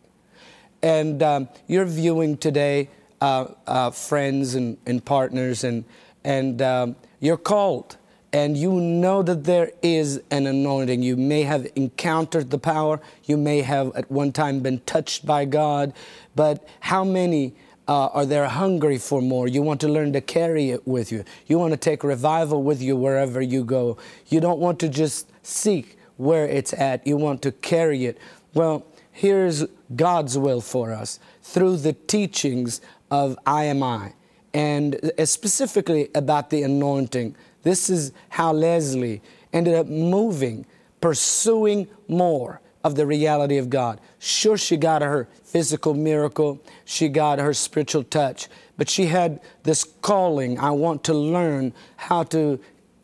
And 0.82 1.22
um, 1.22 1.48
you're 1.66 1.86
viewing 1.86 2.36
today 2.36 2.90
uh, 3.20 3.46
uh, 3.66 3.90
friends 3.90 4.54
and, 4.54 4.76
and, 4.86 5.04
partners, 5.04 5.64
and, 5.64 5.84
and 6.22 6.60
um, 6.60 6.96
you're 7.18 7.38
called. 7.38 7.96
And 8.32 8.56
you 8.56 8.72
know 8.72 9.22
that 9.22 9.44
there 9.44 9.70
is 9.82 10.20
an 10.30 10.46
anointing. 10.46 11.02
You 11.02 11.16
may 11.16 11.42
have 11.42 11.66
encountered 11.74 12.50
the 12.50 12.58
power. 12.58 13.00
You 13.24 13.38
may 13.38 13.62
have 13.62 13.96
at 13.96 14.10
one 14.10 14.32
time 14.32 14.60
been 14.60 14.80
touched 14.80 15.24
by 15.24 15.46
God. 15.46 15.94
But 16.34 16.68
how 16.80 17.04
many 17.04 17.54
uh, 17.88 18.06
or 18.06 18.26
they're 18.26 18.48
hungry 18.48 18.98
for 18.98 19.22
more. 19.22 19.48
You 19.48 19.62
want 19.62 19.80
to 19.82 19.88
learn 19.88 20.12
to 20.14 20.20
carry 20.20 20.70
it 20.70 20.86
with 20.86 21.12
you. 21.12 21.24
You 21.46 21.58
want 21.58 21.72
to 21.72 21.76
take 21.76 22.02
revival 22.02 22.62
with 22.62 22.82
you 22.82 22.96
wherever 22.96 23.40
you 23.40 23.64
go. 23.64 23.96
You 24.26 24.40
don't 24.40 24.58
want 24.58 24.78
to 24.80 24.88
just 24.88 25.30
seek 25.42 25.98
where 26.16 26.46
it's 26.46 26.72
at, 26.72 27.06
you 27.06 27.16
want 27.16 27.42
to 27.42 27.52
carry 27.52 28.06
it. 28.06 28.18
Well, 28.54 28.86
here's 29.12 29.64
God's 29.94 30.38
will 30.38 30.60
for 30.60 30.92
us 30.92 31.20
through 31.42 31.76
the 31.78 31.92
teachings 31.92 32.80
of 33.10 33.38
IMI 33.46 34.14
and 34.54 34.98
specifically 35.24 36.08
about 36.14 36.50
the 36.50 36.62
anointing. 36.62 37.36
This 37.62 37.90
is 37.90 38.12
how 38.30 38.52
Leslie 38.52 39.20
ended 39.52 39.74
up 39.74 39.86
moving, 39.86 40.64
pursuing 41.00 41.88
more 42.08 42.60
of 42.86 42.94
the 42.94 43.04
reality 43.04 43.58
of 43.58 43.68
God. 43.68 44.00
Sure, 44.20 44.56
she 44.56 44.76
got 44.76 45.02
her 45.02 45.26
physical 45.42 45.92
miracle, 45.92 46.62
she 46.84 47.08
got 47.08 47.40
her 47.40 47.52
spiritual 47.52 48.04
touch, 48.04 48.46
but 48.76 48.88
she 48.88 49.06
had 49.06 49.40
this 49.64 49.82
calling 50.02 50.56
I 50.60 50.70
want 50.70 51.02
to 51.04 51.14
learn 51.14 51.74
how 51.96 52.22
to 52.24 52.60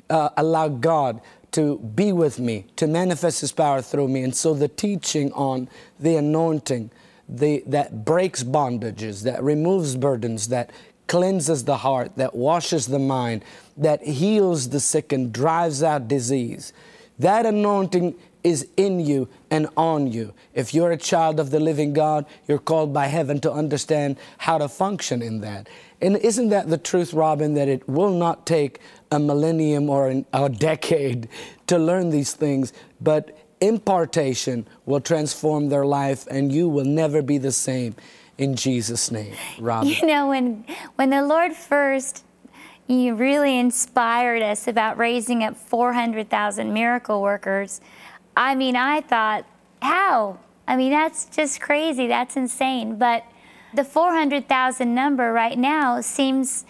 uh, 0.09 0.29
allow 0.37 0.68
God 0.68 1.21
to 1.51 1.79
be 1.79 2.12
with 2.12 2.38
me, 2.38 2.66
to 2.77 2.87
manifest 2.87 3.40
His 3.40 3.51
power 3.51 3.83
through 3.83 4.07
me. 4.07 4.23
And 4.23 4.35
so 4.35 4.55
the 4.55 4.68
teaching 4.68 5.33
on 5.33 5.68
the 5.99 6.14
anointing 6.14 6.90
the, 7.29 7.64
that 7.66 8.05
breaks 8.05 8.45
bondages, 8.45 9.25
that 9.25 9.42
removes 9.42 9.97
burdens, 9.97 10.49
that 10.49 10.71
cleanses 11.09 11.64
the 11.64 11.79
heart, 11.79 12.14
that 12.16 12.37
washes 12.37 12.87
the 12.87 13.01
mind, 13.01 13.45
that 13.77 14.03
heals 14.05 14.68
the 14.68 14.79
sick 14.79 15.12
and 15.12 15.33
drives 15.33 15.83
out 15.83 16.07
disease. 16.07 16.73
That 17.18 17.47
anointing 17.47 18.14
is 18.44 18.66
in 18.76 19.00
you 19.00 19.28
and 19.50 19.68
on 19.76 20.11
you. 20.11 20.35
If 20.55 20.74
you're 20.74 20.90
a 20.90 20.96
child 20.96 21.38
of 21.38 21.50
the 21.50 21.61
living 21.61 21.92
God, 21.92 22.26
you're 22.46 22.59
called 22.59 22.92
by 22.92 23.07
heaven 23.07 23.40
to 23.40 23.52
understand 23.52 24.16
how 24.38 24.59
to 24.59 24.68
function 24.68 25.22
in 25.22 25.40
that. 25.40 25.68
And 26.00 26.16
isn't 26.16 26.48
that 26.48 26.68
the 26.68 26.78
truth, 26.78 27.14
Robin, 27.14 27.55
that 27.55 27.68
it 27.68 27.88
will 27.88 28.12
not 28.12 28.46
take 28.46 28.81
a 29.11 29.18
millennium 29.18 29.88
or 29.88 30.09
an, 30.09 30.26
a 30.33 30.48
decade 30.48 31.28
to 31.68 31.78
learn 31.78 32.11
these 32.11 32.35
things, 32.35 32.72
but 33.00 33.38
impartation 33.61 34.66
will 34.87 35.00
transform 35.00 35.68
their 35.68 35.87
life 35.87 36.26
and 36.28 36.52
you 36.52 36.68
will 36.68 36.85
never 36.85 37.22
be 37.22 37.38
the 37.38 37.52
same 37.52 37.94
in 38.38 38.57
Jesus' 38.57 39.11
name, 39.12 39.35
Robin. 39.61 39.88
You 39.88 40.07
know, 40.07 40.28
when, 40.28 40.64
when 40.96 41.11
the 41.11 41.22
Lord 41.22 41.52
first 41.52 42.24
you 42.88 43.14
really 43.14 43.59
inspired 43.59 44.42
us 44.42 44.66
about 44.66 44.98
raising 44.98 45.44
up 45.44 45.57
400,000 45.57 46.72
miracle 46.72 47.22
workers, 47.22 47.81
I 48.37 48.55
mean, 48.55 48.77
I 48.77 49.01
thought, 49.01 49.47
how? 49.81 50.38
I 50.66 50.77
mean, 50.77 50.92
that's 50.92 51.27
just 51.27 51.61
crazy. 51.61 52.07
That's 52.07 52.37
insane. 52.37 52.97
But 52.97 53.25
the 53.75 53.85
400,000 53.85 54.95
number 54.95 55.33
right 55.33 55.59
now 55.59 56.01
seems 56.01 56.64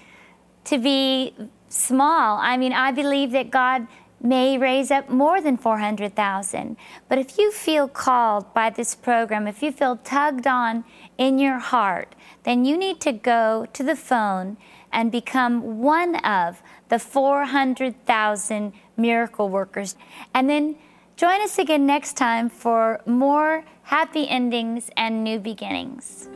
to 0.64 0.78
be 0.78 1.34
small. 1.68 2.38
I 2.38 2.56
mean, 2.56 2.72
I 2.72 2.92
believe 2.92 3.32
that 3.32 3.50
God 3.50 3.86
may 4.20 4.56
raise 4.56 4.90
up 4.90 5.08
more 5.08 5.40
than 5.40 5.56
400,000. 5.56 6.76
But 7.08 7.18
if 7.18 7.38
you 7.38 7.50
feel 7.50 7.88
called 7.88 8.54
by 8.54 8.70
this 8.70 8.94
program, 8.94 9.48
if 9.48 9.62
you 9.62 9.72
feel 9.72 9.96
tugged 9.96 10.46
on 10.46 10.84
in 11.18 11.38
your 11.38 11.58
heart, 11.58 12.14
then 12.44 12.64
you 12.64 12.76
need 12.76 13.00
to 13.00 13.12
go 13.12 13.66
to 13.72 13.82
the 13.82 13.96
phone 13.96 14.56
and 14.92 15.10
become 15.10 15.80
one 15.80 16.16
of 16.16 16.62
the 16.88 16.98
400,000 16.98 18.72
miracle 18.96 19.48
workers. 19.48 19.96
And 20.32 20.48
then 20.48 20.76
Join 21.22 21.40
us 21.40 21.56
again 21.60 21.86
next 21.86 22.14
time 22.14 22.48
for 22.48 23.00
more 23.06 23.62
happy 23.84 24.28
endings 24.28 24.90
and 24.96 25.22
new 25.22 25.38
beginnings. 25.38 26.26